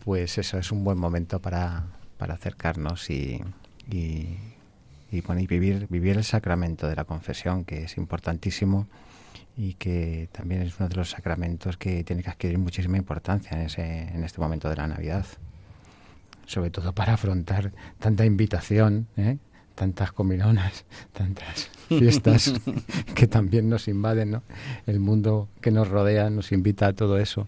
[0.06, 1.84] Pues eso es un buen momento para,
[2.18, 3.44] para acercarnos y,
[3.92, 4.38] y,
[5.26, 8.88] bueno, y vivir, vivir el sacramento de la confesión, que es importantísimo
[9.58, 13.66] y que también es uno de los sacramentos que tiene que adquirir muchísima importancia en,
[13.66, 15.26] ese, en este momento de la Navidad.
[16.46, 19.40] Sobre todo para afrontar tanta invitación, ¿eh?
[19.78, 22.54] Tantas comilonas, tantas fiestas
[23.16, 24.44] que también nos invaden, ¿no?
[24.88, 27.48] El mundo que nos rodea nos invita a todo eso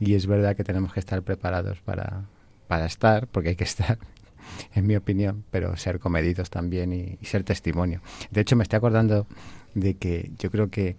[0.00, 2.24] y es verdad que tenemos que estar preparados para,
[2.66, 3.98] para estar, porque hay que estar,
[4.74, 8.00] en mi opinión, pero ser comedidos también y, y ser testimonio.
[8.32, 9.26] De hecho, me estoy acordando
[9.74, 10.96] de que yo creo que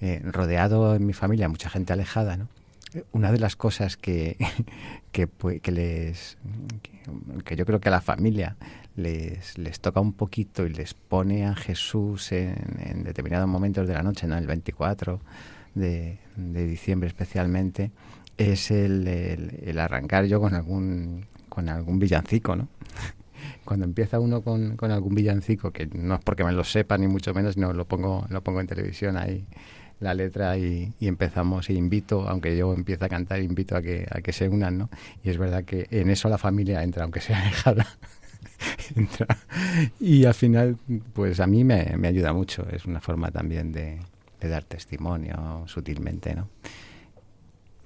[0.00, 2.48] eh, rodeado en mi familia mucha gente alejada, ¿no?
[3.12, 4.36] Una de las cosas que,
[5.12, 5.28] que,
[5.60, 6.38] que les
[6.82, 8.56] que, que, yo creo que a la familia
[9.02, 14.26] les, toca un poquito y les pone a Jesús en, determinados momentos de la noche,
[14.26, 14.36] ¿no?
[14.36, 15.20] el 24
[15.74, 17.90] de, diciembre especialmente,
[18.36, 22.68] es el, arrancar yo con algún con algún villancico, ¿no?
[23.64, 27.34] cuando empieza uno con, algún villancico, que no es porque me lo sepa ni mucho
[27.34, 29.44] menos, no lo pongo, lo pongo en televisión ahí
[29.98, 34.06] la letra y, y, empezamos e invito, aunque yo empiece a cantar, invito a que,
[34.10, 34.90] a que se unan, ¿no?
[35.22, 37.86] Y es verdad que en eso la familia entra, aunque sea alejada.
[38.96, 39.26] entra.
[39.98, 40.76] Y al final,
[41.12, 43.98] pues a mí me, me, ayuda mucho, es una forma también de,
[44.40, 46.48] de dar testimonio sutilmente, ¿no?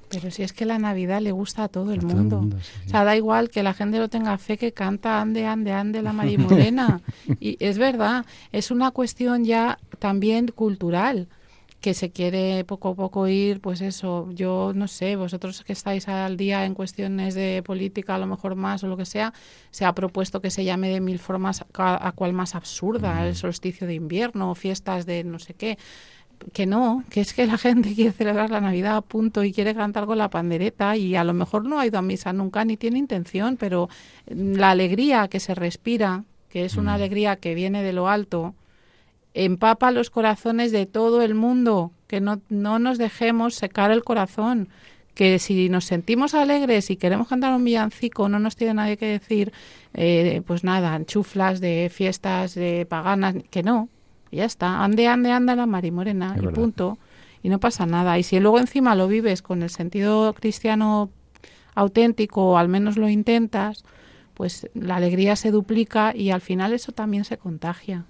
[0.08, 2.14] Pero si es que la Navidad le gusta a todo el a mundo.
[2.14, 2.86] Todo el mundo sí, sí.
[2.86, 6.02] O sea, da igual que la gente no tenga fe que canta ande, ande, ande
[6.02, 7.00] la marimorena.
[7.40, 11.28] y es verdad, es una cuestión ya también cultural
[11.84, 16.08] que se quiere poco a poco ir, pues eso, yo no sé, vosotros que estáis
[16.08, 19.34] al día en cuestiones de política, a lo mejor más o lo que sea,
[19.70, 23.86] se ha propuesto que se llame de mil formas a, cual más absurda, el solsticio
[23.86, 25.76] de invierno, fiestas de no sé qué.
[26.54, 29.74] Que no, que es que la gente quiere celebrar la Navidad a punto y quiere
[29.74, 32.78] cantar con la pandereta y a lo mejor no ha ido a misa nunca ni
[32.78, 33.90] tiene intención, pero
[34.24, 38.54] la alegría que se respira, que es una alegría que viene de lo alto,
[39.34, 44.68] empapa los corazones de todo el mundo, que no, no nos dejemos secar el corazón,
[45.14, 49.06] que si nos sentimos alegres y queremos cantar un villancico, no nos tiene nadie que
[49.06, 49.52] decir,
[49.92, 53.88] eh, pues nada, chuflas de fiestas de paganas, que no,
[54.30, 56.98] ya está, ande, ande, anda la marimorena, y punto,
[57.42, 58.18] y no pasa nada.
[58.18, 61.10] Y si luego encima lo vives con el sentido cristiano
[61.74, 63.84] auténtico, o al menos lo intentas,
[64.34, 68.04] pues la alegría se duplica y al final eso también se contagia.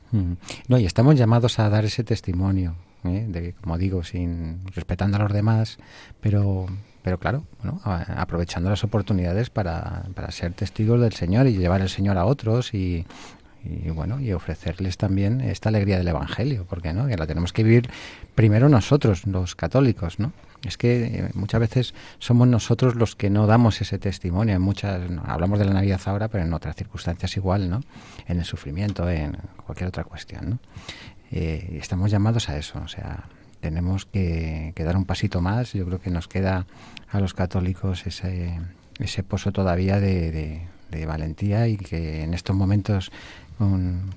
[0.69, 3.27] No, y estamos llamados a dar ese testimonio, ¿eh?
[3.29, 5.79] de, como digo, sin respetando a los demás,
[6.21, 6.67] pero
[7.03, 11.91] pero claro, bueno, aprovechando las oportunidades para, para ser testigos del Señor y llevar el
[11.91, 13.05] Señor a otros y,
[13.65, 17.63] y bueno y ofrecerles también esta alegría del Evangelio, porque no, que la tenemos que
[17.63, 17.91] vivir
[18.35, 20.33] primero nosotros, los católicos, ¿no?
[20.65, 24.55] Es que eh, muchas veces somos nosotros los que no damos ese testimonio.
[24.55, 27.83] En muchas, hablamos de la Navidad ahora, pero en otras circunstancias igual, ¿no?
[28.27, 30.59] En el sufrimiento, en cualquier otra cuestión, ¿no?
[31.31, 33.25] Eh, estamos llamados a eso, o sea,
[33.61, 35.73] tenemos que, dar un pasito más.
[35.73, 36.67] Yo creo que nos queda
[37.11, 38.61] a los católicos ese,
[38.99, 40.69] ese pozo todavía de,
[41.07, 43.11] valentía y que en estos momentos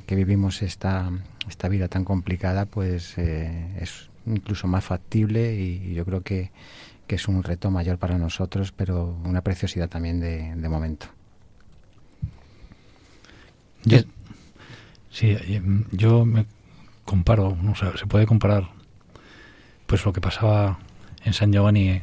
[0.06, 1.12] que vivimos esta,
[1.48, 6.52] esta vida tan complicada, pues eh, es incluso más factible y, yo creo que,
[7.08, 11.08] es un reto mayor para nosotros, pero una preciosidad también de, momento.
[13.86, 14.00] Yo,
[15.10, 16.46] sí, eh, yo me
[17.06, 18.70] comparo, no se puede comparar
[19.86, 20.78] pues lo que pasaba
[21.24, 22.02] en San Giovanni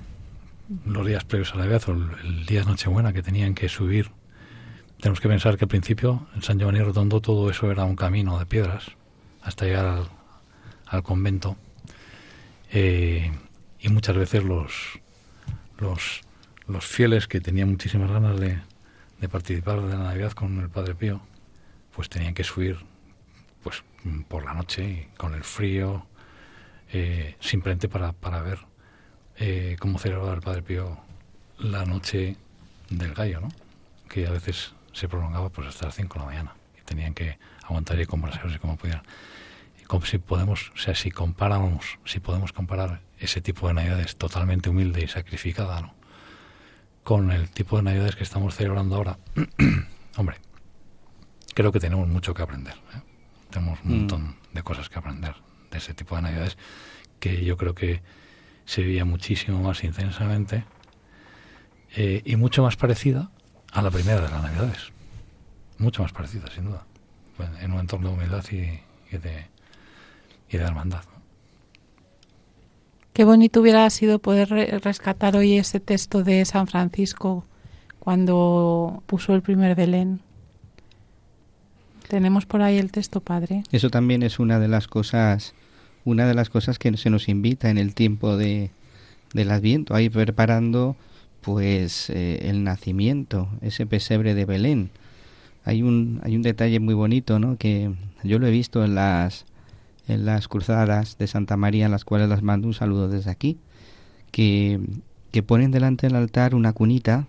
[0.87, 4.11] los días previos a la Navidad o el, día de Nochebuena que tenían que subir.
[5.01, 8.39] Tenemos que pensar que al principio en San Giovanni Rotondo todo eso era un camino
[8.39, 8.87] de piedras
[9.43, 10.09] hasta llegar
[10.87, 11.57] al convento
[12.73, 13.31] eh,
[13.79, 14.99] y muchas veces los,
[15.79, 18.59] los, fieles que tenían muchísimas ganas de,
[19.21, 21.21] de, participar de la Navidad con el Padre Pío,
[21.95, 22.79] pues tenían que subir
[23.63, 23.85] pues
[24.27, 26.07] por la noche con el frío,
[26.93, 28.59] eh, simplemente para, para ver
[29.37, 30.99] eh, cómo celebraba el Padre Pío
[31.59, 32.37] la noche
[32.91, 33.49] del gallo, ¿no?
[34.09, 37.39] que a veces se prolongaba pues hasta las 5 de la mañana y tenían que
[37.63, 39.03] aguantar y conversarse como pudieran
[39.87, 44.71] como si podemos, o sea, si comparamos, si podemos comparar ese tipo de navidades totalmente
[44.71, 45.95] humilde y sacrificada, ¿no?
[47.03, 49.19] Con el tipo de navidades que estamos celebrando ahora,
[50.17, 50.39] hombre,
[51.55, 52.75] creo que tenemos mucho que aprender.
[52.75, 53.01] ¿eh?
[53.51, 53.99] Tenemos un mm.
[53.99, 55.35] montón de cosas que aprender
[55.71, 56.57] de ese tipo de navidades
[57.21, 58.03] que yo creo que
[58.65, 60.65] se vivía muchísimo más intensamente
[61.95, 63.31] eh, y mucho más parecida
[63.75, 64.93] a la primera de las navidades.
[65.77, 66.85] Mucho más parecida, sin duda.
[67.61, 69.55] En un entorno de humildad y de
[70.55, 71.03] y de hermandad.
[73.13, 74.49] Qué bonito hubiera sido poder
[74.83, 77.45] rescatar hoy ese texto de San Francisco
[78.01, 80.21] cuando puso el primer Belén.
[82.09, 83.63] Tenemos por ahí el texto, padre.
[83.71, 85.55] Eso también es una de las cosas,
[86.05, 88.71] una de las cosas que se nos invita en el tiempo de,
[89.33, 90.97] del Adviento, ahí preparando
[91.45, 94.91] pues eh, el nacimiento, ese pesebre de Belén.
[95.65, 97.57] Hay un, hay un detalle muy bonito, ¿no?
[97.57, 97.93] Que
[98.23, 99.47] yo lo he visto en las
[100.09, 103.59] en las cruzadas de Santa María, en las cuales las mando un saludo desde aquí,
[104.31, 104.81] que,
[105.33, 107.27] que ponen delante del altar una cunita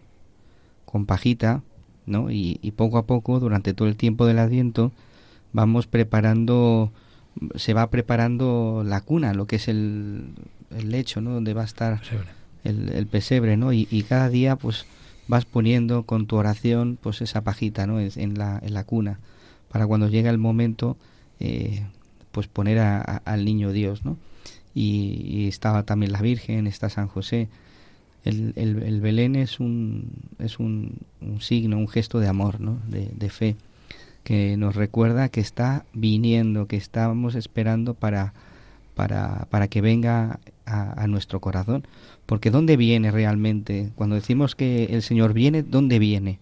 [0.86, 1.62] con pajita,
[2.06, 2.30] ¿no?
[2.32, 4.92] Y, poco a poco, durante todo el tiempo del Adviento,
[5.54, 6.92] vamos preparando,
[7.56, 10.34] se va preparando la cuna, lo que es el,
[10.72, 11.32] el lecho, ¿no?
[11.32, 12.02] Donde va a estar
[12.66, 13.72] el, pesebre, ¿no?
[13.74, 14.86] Y, cada día, pues,
[15.28, 18.00] vas poniendo con tu oración, pues, esa pajita, ¿no?
[18.00, 19.20] En la, en la cuna,
[19.72, 20.98] para cuando llega el momento,
[21.40, 21.84] eh,
[22.32, 24.18] pues poner al niño Dios, ¿no?
[24.74, 27.48] Y, estaba también la Virgen, está San José.
[28.26, 30.12] El, el, Belén es un,
[30.60, 32.80] un, signo, un gesto de amor, ¿no?
[32.88, 33.56] De, fe,
[34.24, 38.34] que nos recuerda que está viniendo, que estamos esperando para,
[38.96, 41.86] para, para que venga a, a, nuestro corazón.
[42.26, 43.92] Porque ¿dónde viene realmente?
[43.96, 46.40] Cuando decimos que el Señor viene, ¿dónde viene?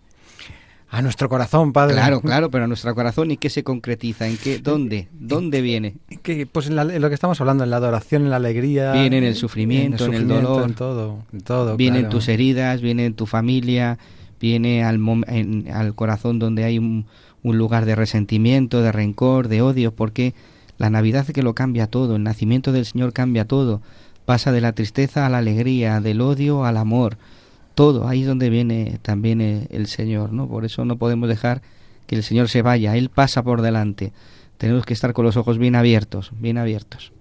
[0.94, 1.96] A nuestro corazón, Padre.
[1.96, 5.96] Claro, claro, pero a nuestro corazón y qué se concretiza, en qué, dónde, dónde viene.
[6.22, 8.92] Que, pues en, lo que estamos hablando, en la adoración, en la alegría.
[8.92, 11.78] Viene en el sufrimiento, en el, dolor, en todo, en todo.
[11.78, 13.98] Viene en tus heridas, viene en tu familia,
[14.40, 15.02] viene al,
[15.74, 17.08] al corazón donde hay un,
[17.42, 20.36] lugar de resentimiento, de rencor, de odio, porque
[20.78, 23.82] La Navidad que lo cambia todo, el nacimiento del Señor cambia todo,
[24.26, 27.17] pasa de la tristeza a la alegría, del odio al amor,
[27.76, 30.47] todo, ahí es donde viene también eh, el Señor, ¿no?
[30.47, 31.61] Por eso no podemos dejar
[32.05, 34.13] que el Señor se vaya, Él pasa por delante.
[34.57, 37.11] Tenemos que estar con los ojos bien abiertos, bien abiertos.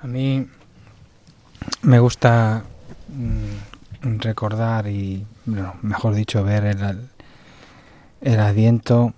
[0.00, 0.46] A mí
[1.82, 2.64] me gusta
[3.08, 5.26] mm, recordar y,
[5.82, 7.08] mejor dicho, ver el,
[8.20, 9.14] el.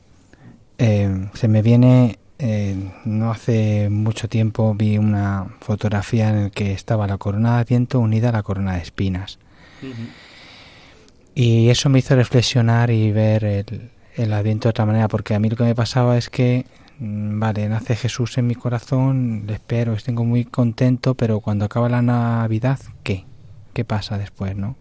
[0.80, 6.72] Eh, se me viene, eh, no hace mucho tiempo vi una fotografía en la que
[6.72, 9.38] estaba la corona de Adviento unida a la corona de espinas.
[11.34, 15.40] Y eso me hizo reflexionar y ver el, el Adviento de otra manera, porque a
[15.40, 16.66] mí lo que me pasaba es que,
[16.98, 21.88] mm, vale, nace Jesús en mi corazón, le espero, estoy muy contento, pero cuando acaba
[21.88, 23.24] la Navidad, ¿qué?
[23.72, 24.76] ¿Qué pasa después, no?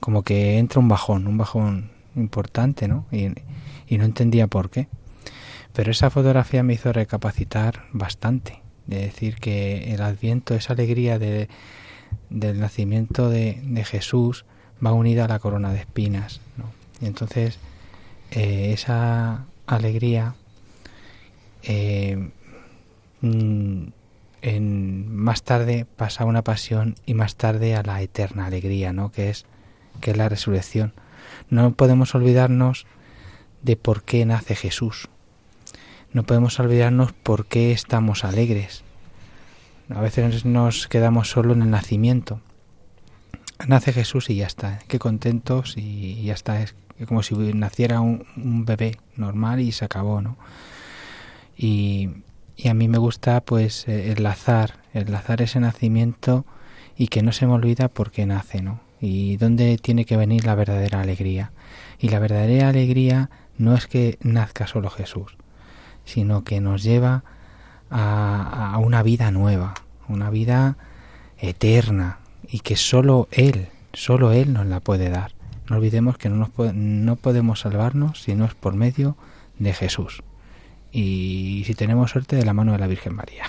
[0.00, 3.06] Como que entra un bajón, un bajón importante, ¿no?
[3.12, 3.28] Y,
[3.88, 4.88] y no entendía por qué.
[5.78, 11.48] Pero esa fotografía me hizo recapacitar bastante, de decir que el Adviento, esa alegría de,
[12.30, 14.44] del nacimiento de, de Jesús,
[14.84, 16.64] va unida a la corona de espinas, ¿no?
[17.00, 17.60] Y entonces
[18.32, 20.34] eh, esa alegría
[21.62, 22.28] eh,
[23.20, 23.82] mm,
[24.42, 29.12] en, más tarde pasa a una pasión y más tarde a la eterna alegría, ¿no?
[29.12, 29.46] Que es
[30.00, 30.92] que es la resurrección.
[31.50, 32.84] No podemos olvidarnos
[33.62, 35.08] de por qué nace Jesús.
[36.12, 38.82] No podemos olvidarnos por qué estamos alegres.
[39.90, 42.40] A veces nos quedamos solo en el nacimiento.
[43.66, 44.80] Nace Jesús y ya está.
[44.88, 46.62] Qué contentos y ya está.
[46.62, 46.74] Es
[47.06, 50.36] como si naciera un, bebé normal y se acabó, ¿no?
[51.56, 52.10] Y,
[52.56, 56.44] y a mí me gusta pues eh, enlazar, enlazar ese nacimiento
[56.96, 58.80] y que no se me olvida por qué nace, ¿no?
[59.00, 61.52] Y dónde tiene que venir la verdadera alegría.
[62.00, 65.36] Y la verdadera alegría no es que nazca solo Jesús,
[66.08, 67.22] sino que nos lleva
[67.90, 69.74] a, a una vida nueva,
[70.08, 70.78] una vida
[71.38, 75.32] eterna y que solo Él, solo Él nos la puede dar.
[75.68, 79.16] No olvidemos que no, nos no podemos salvarnos si no es por medio
[79.58, 80.22] de Jesús.
[80.92, 83.44] Y si tenemos suerte, de la mano de la Virgen María.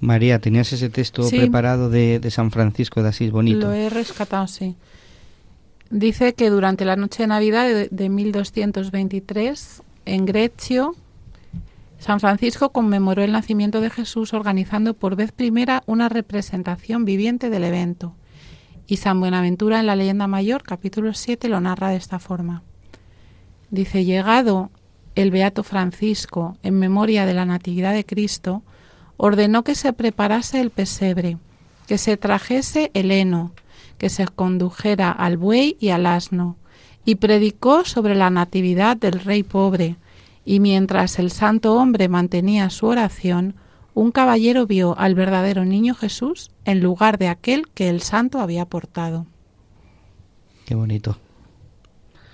[0.00, 3.68] María, ¿tenías ese texto preparado de, de, San Francisco de Asís bonito?
[3.68, 4.74] Lo he rescatado, sí.
[5.90, 10.96] Dice que durante la noche de Navidad de, de 1223, en Grecio,
[11.98, 17.64] San Francisco conmemoró el nacimiento de Jesús organizando por vez primera una representación viviente del
[17.64, 18.14] evento.
[18.86, 22.62] Y San Buenaventura en la leyenda mayor, capítulo 7, lo narra de esta forma.
[23.70, 24.70] Dice, llegado
[25.14, 28.62] el Beato Francisco en memoria de la Natividad de Cristo,
[29.18, 31.36] ordenó que se preparase el pesebre,
[31.86, 33.52] que se trajese el heno,
[33.98, 36.56] que se condujera al buey y al asno,
[37.08, 39.96] y predicó sobre la natividad del rey pobre,
[40.44, 43.54] y mientras el santo hombre mantenía su oración,
[43.94, 48.66] un caballero vio al verdadero niño Jesús en lugar de aquel que el santo había
[48.66, 49.24] portado.
[50.66, 51.16] Qué bonito.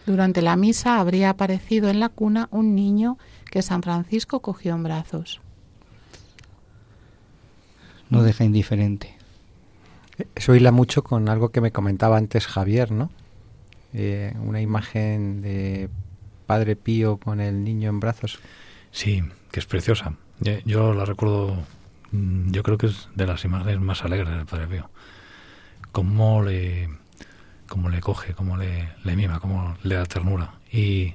[0.07, 3.17] Durante la misa habría aparecido en la cuna un niño
[3.53, 5.41] que San Francisco cogió en brazos.
[8.11, 9.17] No deja indiferente.
[10.35, 13.11] Eso hila mucho con algo que me comentaba antes Javier, ¿no?
[13.95, 15.89] Eh, una imagen de
[16.47, 18.41] Padre Pío con el niño en brazos.
[18.91, 19.23] Sí,
[19.53, 20.15] que es preciosa.
[20.65, 21.57] Yo la recuerdo,
[22.11, 24.91] mm, yo creo que es de las imágenes más alegres del Padre Pío.
[25.93, 26.89] Cómo le,
[27.69, 30.55] cómo le coge, cómo le, le mima, cómo le da ternura.
[30.73, 31.15] Y,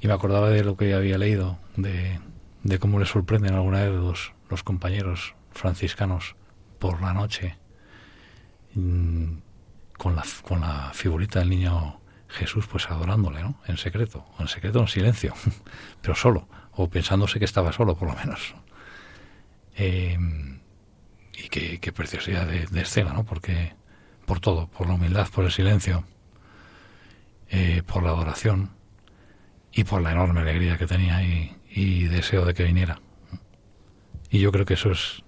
[0.00, 2.20] y me acordaba de lo que había leído, de,
[2.62, 6.36] de cómo le sorprenden alguna vez los, los compañeros franciscanos
[6.78, 7.56] por la noche
[8.74, 9.38] mm,
[9.98, 13.60] con la, con la figurita del niño Jesús pues adorándole, ¿no?
[13.66, 15.34] En secreto, en secreto, en silencio,
[16.00, 18.54] pero solo o pensándose que estaba solo, por lo menos.
[19.76, 20.16] Eh,
[21.34, 23.24] y qué, preciosidad de, escena, ¿no?
[23.24, 23.74] Porque
[24.26, 26.04] por todo, por la humildad, por el silencio,
[27.48, 28.70] eh, por la adoración
[29.72, 33.00] y por la enorme alegría que tenía y, y deseo de que viniera.
[34.30, 35.24] Y yo creo que eso es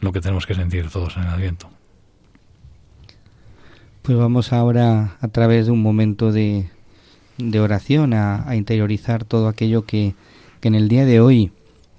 [0.00, 1.70] lo que tenemos que sentir todos en el Adviento.
[4.06, 6.68] Pues vamos ahora a través de un momento de,
[7.38, 10.14] de oración a, interiorizar todo aquello que,
[10.60, 11.50] que en el día de hoy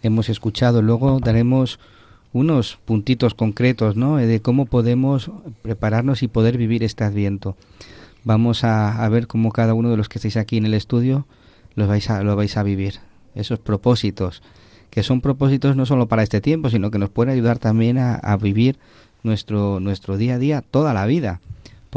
[0.03, 0.81] hemos escuchado.
[0.81, 1.81] Luego daremos
[2.31, 4.15] unos puntitos concretos ¿no?
[4.15, 5.31] de cómo podemos
[5.63, 7.57] prepararnos y poder vivir este adviento.
[8.23, 11.25] Vamos a, ver cómo cada uno de los que estáis aquí en el estudio
[11.75, 13.01] lo vais a, lo vais a vivir.
[13.35, 14.41] Esos propósitos,
[14.91, 18.15] que son propósitos no solo para este tiempo, sino que nos pueden ayudar también a,
[18.15, 18.77] a vivir
[19.23, 21.41] nuestro, nuestro día a día toda la vida.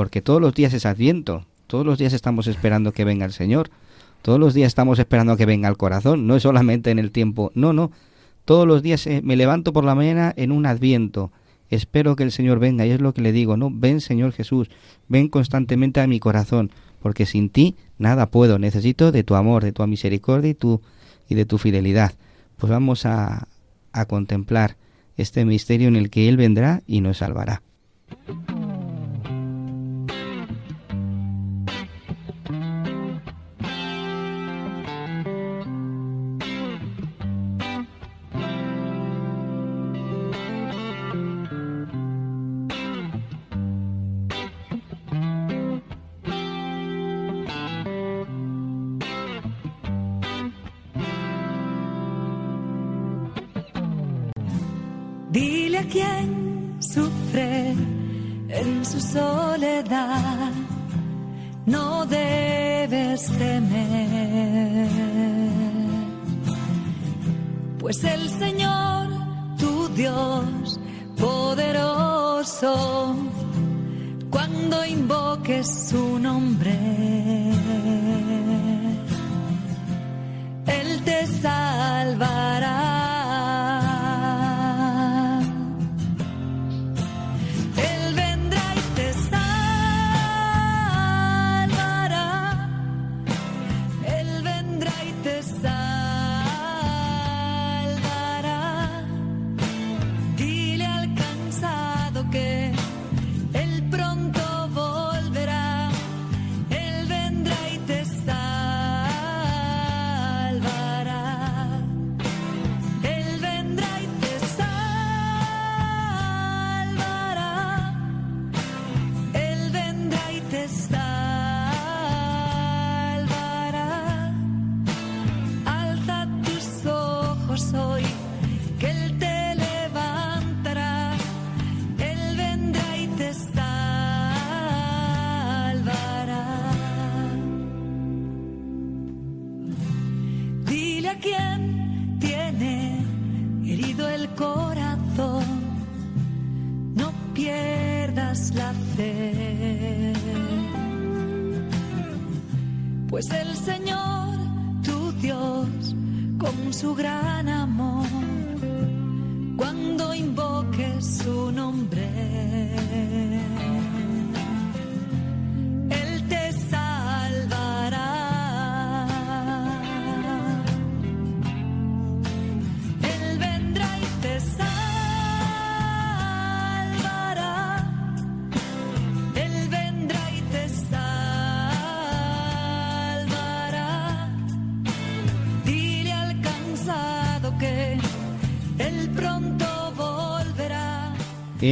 [0.01, 3.68] Porque todos los días es adviento, todos los días estamos esperando que venga el Señor
[4.22, 7.53] Todos los días estamos esperando que venga el corazón, no es solamente en el tiempo,
[7.55, 7.90] no, no.
[8.46, 11.32] Todos los días eh, me levanto por la mañana en un adviento.
[11.68, 14.70] Espero que el Señor venga y es lo que le digo, no, ven Señor Jesús,
[15.09, 16.70] ven constantemente a mi corazón,
[17.03, 20.57] porque sin ti nada puedo, necesito de tu amor, de tu misericordia y,
[21.28, 22.14] y de tu fidelidad.
[22.57, 23.48] Pues vamos a,
[23.92, 24.78] a contemplar
[25.18, 27.61] este misterio en el que Él vendrá y nos salvará.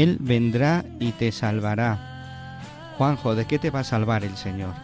[0.03, 2.61] Él vendrá y te salvará.
[2.97, 4.75] Juanjo, ¿de qué te va a salvar el Señor?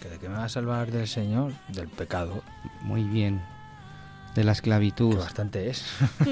[0.00, 1.52] ¿Que ¿De qué me va a salvar del Señor?
[1.68, 2.42] Del pecado,
[2.82, 3.40] Muy bien.
[4.36, 5.16] De la que esclavitud.
[5.16, 5.84] bastante es.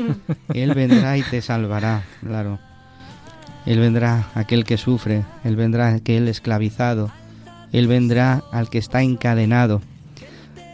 [0.55, 2.59] Él vendrá y te salvará, claro.
[3.67, 7.11] Él vendrá aquel que sufre, Él vendrá aquel esclavizado,
[7.73, 9.81] Él vendrá al que está encadenado.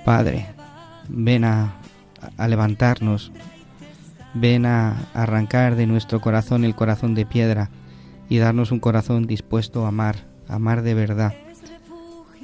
[0.04, 0.46] Padre,
[1.08, 1.74] ven a,
[2.38, 3.30] a levantarnos,
[4.40, 7.70] ven a arrancar de nuestro corazón el corazón de piedra
[8.28, 11.34] y darnos un corazón dispuesto a amar, a amar de verdad.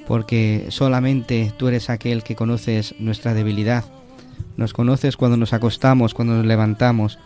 [0.06, 3.84] Porque solamente tú eres aquel que conoces nuestra debilidad,
[4.56, 7.18] nos conoces cuando nos acostamos, cuando nos levantamos.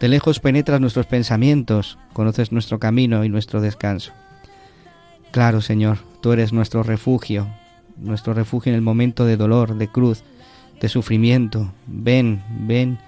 [0.00, 4.12] De lejos penetras nuestros pensamientos, conoces nuestro camino y nuestro descanso.
[5.30, 7.46] Claro, Señor, tú eres nuestro refugio,
[7.96, 10.22] nuestro refugio en el momento de dolor, de cruz,
[10.80, 11.72] de sufrimiento.
[11.86, 12.98] Ven, ven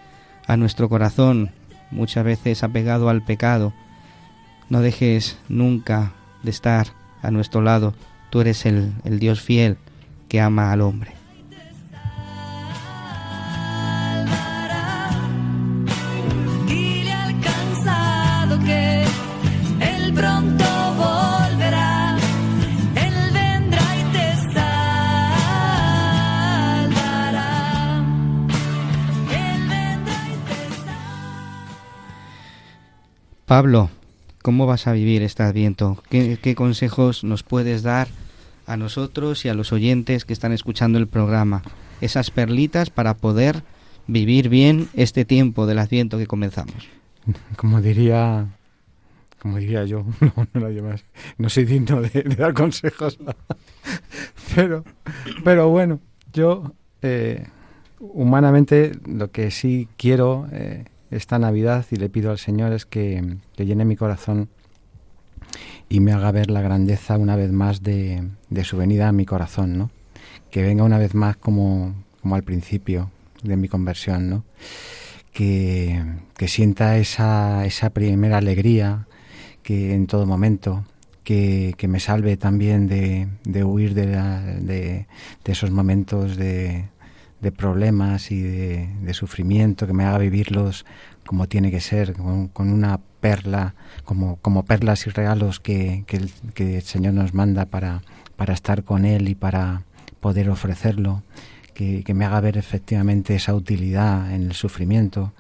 [0.49, 1.51] a nuestro corazón,
[1.91, 3.73] muchas veces apegado al pecado.
[4.71, 6.89] No dejes nunca de estar
[7.23, 7.95] a nuestro lado.
[8.31, 9.77] Tú eres el, el Dios fiel
[10.29, 11.18] que ama al hombre.
[33.49, 33.89] Pablo,
[34.43, 35.97] ¿cómo vas a vivir este adviento?
[36.11, 38.07] ¿Qué, consejos nos puedes dar
[38.67, 41.63] a nosotros y a los oyentes que están escuchando el programa?
[42.03, 43.63] Esas perlitas para poder
[44.07, 46.91] vivir bien este tiempo del adviento que comenzamos.
[47.57, 48.49] Como diría,
[49.39, 50.97] como diría yo, no, no, lo
[51.39, 53.19] no soy digno de, de dar consejos,
[54.55, 54.85] pero,
[55.43, 56.01] pero bueno,
[56.35, 57.47] Yo, eh,
[57.99, 63.37] humanamente, lo que sí quiero eh, esta Navidad y le pido al Señor es que,
[63.57, 64.49] que, llene mi corazón
[65.89, 69.25] y me haga ver la grandeza una vez más de, de su venida a mi
[69.25, 69.91] corazón, ¿no?
[70.51, 73.11] Que venga una vez más como, como al principio
[73.43, 74.45] de mi conversión, ¿no?
[75.33, 76.03] Que,
[76.37, 79.07] que sienta esa, esa primera alegría
[79.63, 80.85] que en todo momento,
[81.25, 85.07] que, que me salve también de, de huir de, la, de,
[85.45, 86.89] de, esos momentos de,
[87.41, 90.85] de problemas y de, sufrimiento, que me haga vivirlos
[91.27, 93.75] como tiene que ser, con, con una perla,
[94.05, 98.03] como, como perlas y regalos que, que el Señor nos manda para,
[98.37, 99.83] para estar con Él y para
[100.21, 101.23] poder ofrecerlo
[101.75, 105.33] que, que, me haga ver efectivamente esa utilidad en el sufrimiento.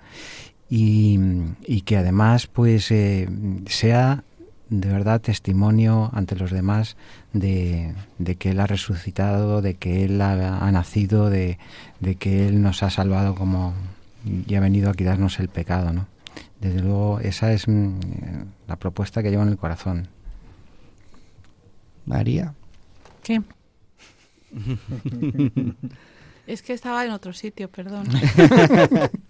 [0.71, 1.19] Y,
[1.67, 3.29] y que además pues eh,
[3.67, 4.23] sea
[4.71, 6.97] de verdad testimonio ante los demás
[7.33, 11.59] de, de, que Él ha resucitado, de que Él ha, ha nacido, de,
[12.01, 13.75] de, que Él nos ha salvado como
[14.25, 16.07] y ha venido a quitarnos el pecado, ¿no?
[16.61, 18.01] Desde luego esa es mm,
[18.67, 20.09] la propuesta que llevo en el corazón.
[22.05, 22.55] María.
[23.23, 23.43] ¿Qué?
[26.49, 28.07] Es que estaba en otro sitio, perdón.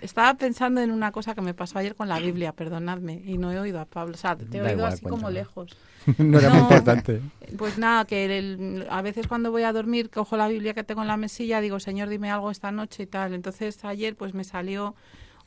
[0.00, 3.52] estaba pensando en una cosa que me pasó ayer con la Biblia, perdonadme, y no
[3.52, 4.14] he oído a Pablo.
[4.14, 5.22] O sea, te he da oído igual, así cuéntame.
[5.22, 5.76] como lejos.
[6.18, 7.20] no era no, muy importante.
[7.56, 11.02] Pues nada, que el, a veces cuando voy a dormir cojo la Biblia que tengo
[11.02, 13.34] en la mesilla, digo, Señor, dime algo esta noche y tal.
[13.34, 14.94] Entonces ayer pues me salió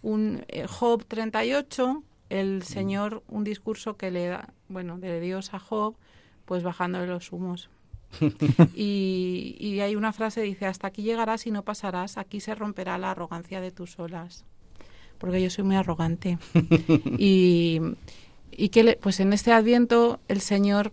[0.02, 5.60] un eh, Job 38, el Señor, un discurso que le da, bueno, de Dios a
[5.60, 5.96] Job,
[6.46, 7.70] pues bajándole los humos.
[8.76, 12.98] y, y, hay una frase dice hasta aquí llegarás y no pasarás aquí se romperá
[12.98, 14.46] la arrogancia de tus olas
[15.18, 16.38] porque yo soy muy arrogante.
[17.18, 17.80] Y,
[18.52, 20.92] y que le, pues en este adviento el señor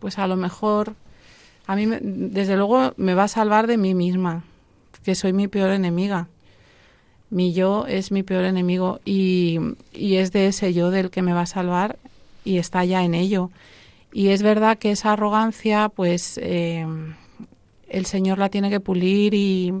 [0.00, 0.94] pues a lo mejor
[1.66, 4.44] a mí me, desde luego me va a salvar de mí misma
[5.02, 6.28] que soy mi peor enemiga.
[7.30, 9.58] Mi yo es mi peor enemigo y,
[9.92, 11.98] y es de ese yo del que me va a salvar
[12.44, 13.50] y está ya en ello
[14.16, 16.86] y es verdad que esa arrogancia, pues eh,
[17.88, 19.74] el Señor la tiene que pulir y,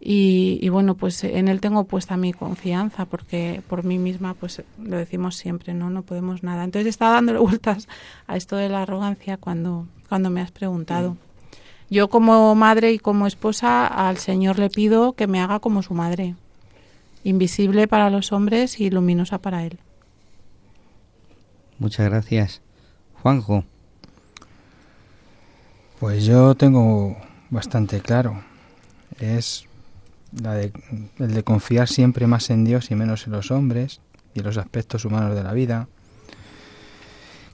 [0.00, 4.62] y, y, bueno, pues en Él tengo puesta mi confianza, porque por mí misma, pues
[4.82, 5.90] lo decimos siempre, ¿no?
[5.90, 6.64] No podemos nada.
[6.64, 7.86] Entonces estaba dándole vueltas
[8.26, 11.18] a esto de la arrogancia cuando, cuando me has preguntado.
[11.90, 15.92] Yo como madre y como esposa al Señor le pido que me haga como su
[15.92, 16.34] madre,
[17.24, 19.78] invisible para los hombres y luminosa para Él.
[21.78, 22.63] Muchas gracias.
[23.24, 23.64] Juanjo.
[25.98, 27.16] Pues yo tengo
[27.48, 28.44] bastante claro.
[29.18, 29.64] Es
[30.42, 30.70] la de,
[31.18, 34.02] el de confiar siempre más en Dios y menos en los hombres
[34.34, 35.88] y en los aspectos humanos de la vida.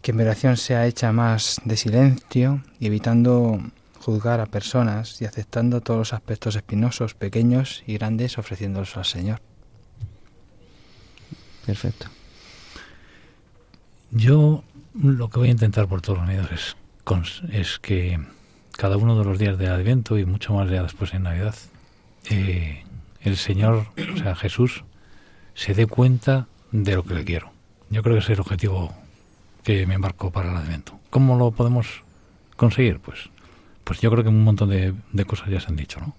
[0.02, 3.60] Que mi oración sea hecha más de silencio y evitando
[4.00, 9.40] juzgar a personas y aceptando todos los aspectos espinosos, pequeños y grandes, ofreciéndolos al Señor.
[11.64, 12.08] Perfecto.
[14.10, 14.64] Yo
[14.95, 16.76] lo que voy a intentar por todos los medios es,
[17.51, 18.20] es que
[18.76, 21.55] cada uno de los días de Adviento y mucho más ya después en Navidad,
[22.30, 22.84] eh,
[23.20, 24.84] el Señor, o sea, Jesús,
[25.55, 27.53] se dé cuenta de lo que le quiero.
[27.91, 28.95] Yo creo que ese es el objetivo
[29.64, 30.99] que me embarcó para el Adviento.
[31.11, 32.03] ¿Cómo lo podemos
[32.57, 33.01] conseguir?
[33.01, 33.30] Pues,
[33.84, 36.14] pues yo creo que un montón de, cosas ya se han dicho, ¿no?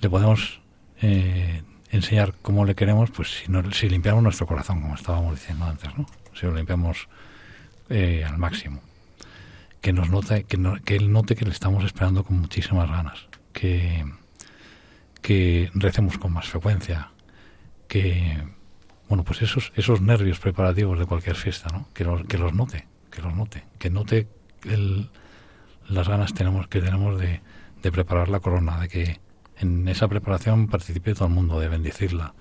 [0.00, 0.60] Le podemos
[1.00, 5.64] eh, enseñar cómo le queremos, pues si, no, si limpiamos nuestro corazón, como estábamos diciendo
[5.64, 6.06] antes, ¿no?
[6.34, 7.08] Si lo limpiamos
[7.88, 8.80] eh, al máximo.
[9.80, 13.28] Que nos note, que, no, él note que le estamos esperando con muchísimas ganas.
[13.52, 14.04] Que,
[15.22, 17.10] que recemos con más frecuencia.
[17.86, 18.38] Que
[19.08, 21.88] bueno, pues esos, esos nervios preparativos de cualquier fiesta, ¿no?
[21.94, 24.28] Que los, que los note, que los note, que note
[25.88, 27.40] las ganas tenemos, que tenemos de,
[27.82, 29.20] de preparar la corona, de que
[29.58, 32.34] en esa preparación participe todo el mundo, de bendecirla,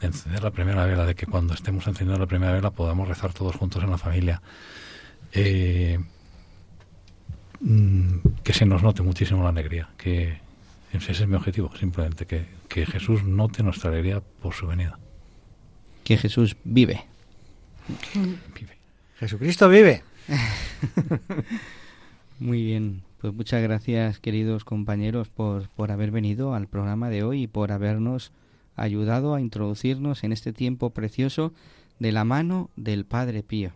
[0.00, 3.32] de encender la primera vela, de que cuando estemos encendiendo la primera vela podamos rezar
[3.32, 4.42] todos juntos en la familia.
[5.32, 5.98] Eh,
[7.60, 10.38] mm, que se nos note muchísimo la alegría, que
[10.92, 14.98] ese es mi objetivo, simplemente, que, que Jesús note nuestra alegría por su venida.
[16.04, 17.04] Que Jesús vive.
[18.54, 18.78] vive.
[19.18, 20.02] Jesucristo vive.
[22.38, 27.42] Muy bien, pues muchas gracias queridos compañeros por, por haber venido al programa de hoy
[27.42, 28.32] y por habernos
[28.76, 31.52] ayudado a introducirnos en este tiempo precioso
[31.98, 33.72] de la mano del Padre Pío.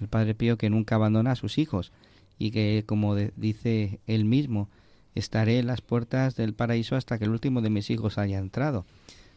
[0.00, 1.92] El Padre Pío que nunca abandona a sus hijos
[2.38, 4.68] y que, como dice él mismo,
[5.14, 8.84] estaré en las puertas del paraíso hasta que el último de mis hijos haya entrado.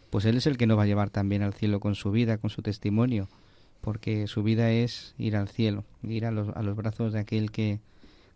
[0.09, 2.37] Pues Él es el que nos va a llevar también al cielo con su vida,
[2.37, 3.27] con su testimonio,
[3.81, 7.51] porque su vida es ir al cielo, ir a los, a los brazos de aquel
[7.51, 7.79] que,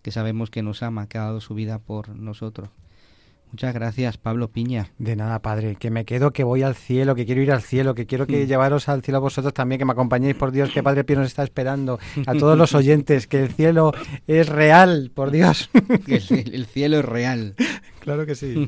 [0.01, 2.69] que sabemos que nos ama, que ha dado su vida por nosotros.
[3.52, 4.91] Muchas gracias, Pablo Piña.
[4.97, 7.93] De nada, Padre, que me quedo, que voy al cielo, que quiero ir al cielo,
[7.95, 10.82] que quiero que llevaros al cielo a vosotros también, que me acompañéis, por Dios, que
[10.82, 11.99] Padre Pío nos está esperando.
[12.26, 13.91] A todos los oyentes, que el cielo
[14.26, 15.70] es real, por Dios.
[16.08, 17.56] el, el cielo es real.
[18.02, 18.68] Claro que sí.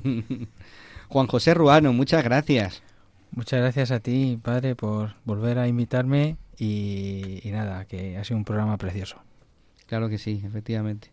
[1.08, 2.84] Juan José Ruano, muchas gracias.
[3.32, 8.38] Muchas gracias a ti, Padre, por volver a invitarme y, y nada, que ha sido
[8.38, 9.18] un programa precioso.
[9.88, 11.13] Claro que sí, efectivamente.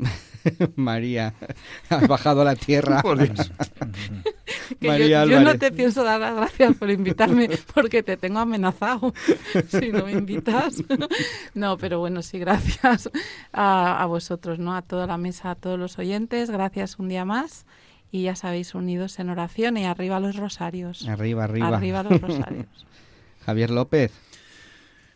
[0.76, 1.34] María,
[1.88, 3.02] has bajado a la tierra.
[4.80, 8.38] Que María yo, yo no te pienso dar las gracias por invitarme porque te tengo
[8.38, 9.12] amenazado
[9.68, 10.82] si no me invitas.
[11.54, 13.10] No, pero bueno, sí, gracias
[13.52, 14.74] a, a vosotros, ¿no?
[14.74, 16.50] A toda la mesa, a todos los oyentes.
[16.50, 17.66] Gracias un día más.
[18.12, 21.06] Y ya sabéis, unidos en oración y arriba los rosarios.
[21.08, 21.68] Arriba, arriba.
[21.68, 22.66] Arriba los rosarios.
[23.46, 24.12] Javier López,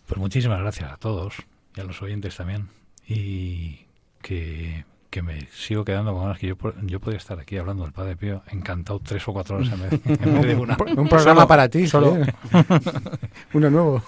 [0.06, 1.34] Pues muchísimas gracias a todos
[1.76, 2.68] y a los oyentes también.
[3.06, 3.83] Y
[4.24, 6.56] que, que me sigo quedando con ganas que yo,
[6.86, 10.00] yo podría estar aquí hablando del Padre Pío encantado tres o cuatro horas en vez,
[10.06, 10.76] en vez de una.
[10.96, 12.16] Un programa Solo- para ti, Solo.
[12.16, 12.34] ¿eh?
[13.52, 14.02] Uno nuevo.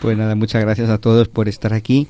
[0.00, 2.08] pues nada, muchas gracias a todos por estar aquí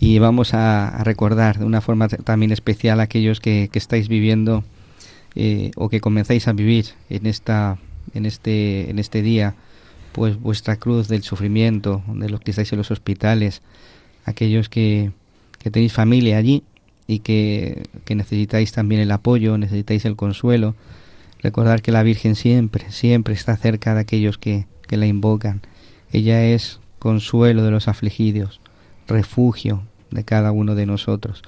[0.00, 4.08] y vamos a, a recordar de una forma también especial a aquellos que, que estáis
[4.08, 4.62] viviendo
[5.34, 7.78] eh, o que comenzáis a vivir en esta
[8.14, 9.54] en este en este día
[10.12, 13.60] pues vuestra cruz del sufrimiento de los que estáis en los hospitales
[14.24, 15.10] aquellos que,
[15.58, 16.62] que tenéis familia allí
[17.06, 20.74] y que, que necesitáis también el apoyo necesitáis el consuelo.
[21.40, 25.60] Recordar que la Virgen siempre siempre está cerca de aquellos que, que la invocan.
[26.12, 28.60] Ella es consuelo de los afligidos
[29.08, 31.42] refugio de cada uno de nosotros.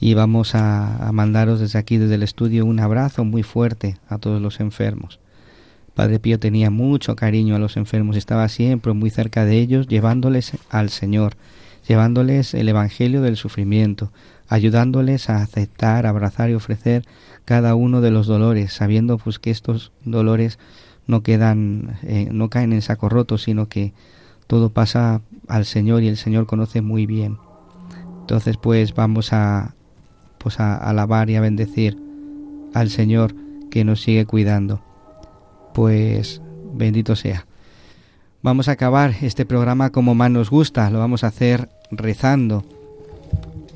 [0.00, 4.18] Y vamos a, a mandaros desde aquí, desde el estudio, un abrazo muy fuerte a
[4.18, 5.18] todos los enfermos.
[5.94, 10.52] Padre Pío tenía mucho cariño a los enfermos, estaba siempre muy cerca de ellos, llevándoles
[10.70, 11.34] al Señor,
[11.88, 14.12] llevándoles el Evangelio del sufrimiento,
[14.46, 17.04] ayudándoles a aceptar, abrazar y ofrecer
[17.46, 20.58] cada uno de los dolores, sabiendo pues que estos dolores
[21.06, 23.94] no quedan, eh, no caen en saco roto, sino que
[24.46, 27.38] todo pasa al Señor y el Señor conoce muy bien.
[28.20, 29.74] Entonces pues vamos a
[30.36, 31.98] pues a alabar y a bendecir
[32.74, 33.34] al Señor
[33.70, 34.82] que nos sigue cuidando.
[35.72, 36.42] Pues
[36.74, 37.47] bendito sea.
[38.42, 42.64] Vamos a acabar este programa como más nos gusta, lo vamos a hacer rezando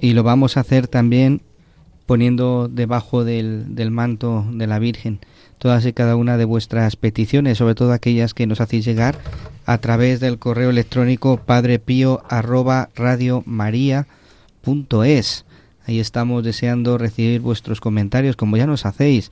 [0.00, 1.42] y lo vamos a hacer también
[2.06, 5.20] poniendo debajo del, del manto de la Virgen
[5.62, 9.16] todas y cada una de vuestras peticiones, sobre todo aquellas que nos hacéis llegar
[9.64, 15.44] a través del correo electrónico padrepío arroba radiomaria.es.
[15.86, 19.30] Ahí estamos deseando recibir vuestros comentarios, como ya nos hacéis.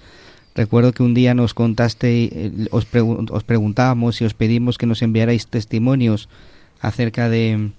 [0.54, 2.86] Recuerdo que un día nos contaste, eh, os,
[3.30, 6.28] os preguntábamos y os pedimos que nos enviarais testimonios
[6.80, 7.70] acerca de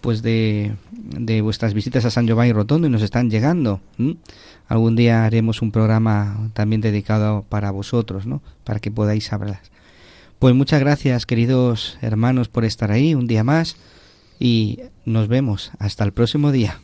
[0.00, 3.80] pues de, de vuestras visitas a San Giovanni Rotondo y nos están llegando.
[3.98, 4.16] ¿m?
[4.68, 8.42] Algún día haremos un programa también dedicado para vosotros, ¿no?
[8.64, 9.60] Para que podáis hablar.
[10.38, 13.76] Pues muchas gracias, queridos hermanos, por estar ahí un día más
[14.38, 16.80] y nos vemos hasta el próximo día.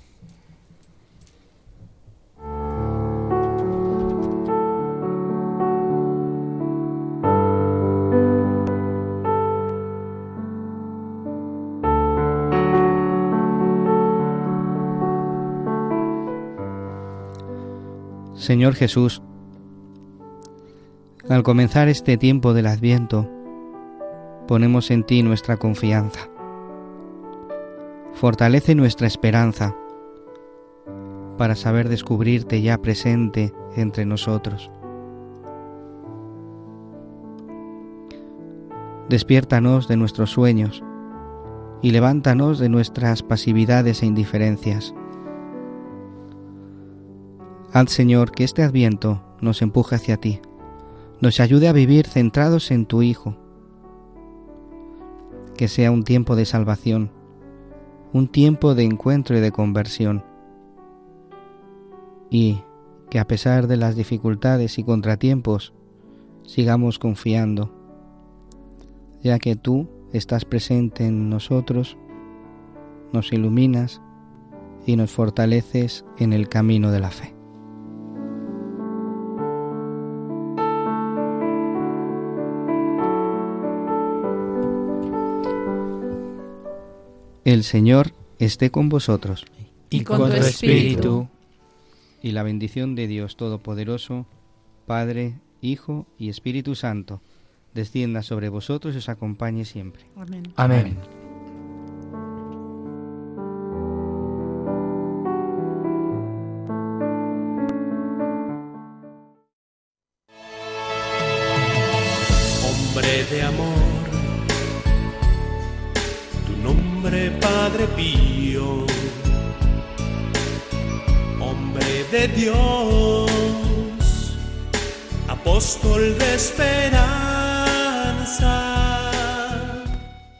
[18.51, 19.23] Señor Jesús,
[21.29, 23.31] al comenzar este tiempo del Adviento,
[24.49, 26.29] ponemos en ti nuestra confianza.
[28.13, 29.77] Fortalece nuestra esperanza
[31.39, 34.69] para saber descubrirte ya presente entre nosotros.
[39.09, 40.83] Despiértanos de nuestros sueños
[41.83, 44.93] y levántanos de nuestras pasividades e indiferencias.
[47.73, 50.41] Haz, Señor, que este adviento nos empuje hacia ti,
[51.21, 53.37] nos ayude a vivir centrados en tu Hijo,
[55.57, 57.13] que sea un tiempo de salvación,
[58.13, 60.25] un tiempo de encuentro y de conversión,
[62.29, 62.61] y
[63.09, 65.73] que a pesar de las dificultades y contratiempos,
[66.43, 67.73] sigamos confiando,
[69.23, 71.97] ya que tú estás presente en nosotros,
[73.13, 74.03] nos iluminas
[74.87, 77.40] y nos fortaleces en el camino de la fe.
[87.51, 89.45] El Señor esté con vosotros.
[89.91, 91.29] Y con tu espíritu.
[92.23, 94.29] Y la bendición de Dios Todopoderoso,
[94.87, 97.23] Padre, Hijo y Espíritu Santo,
[97.75, 100.05] descienda sobre vosotros y os acompañe siempre.
[100.15, 100.45] Amén.
[100.55, 101.20] Amén.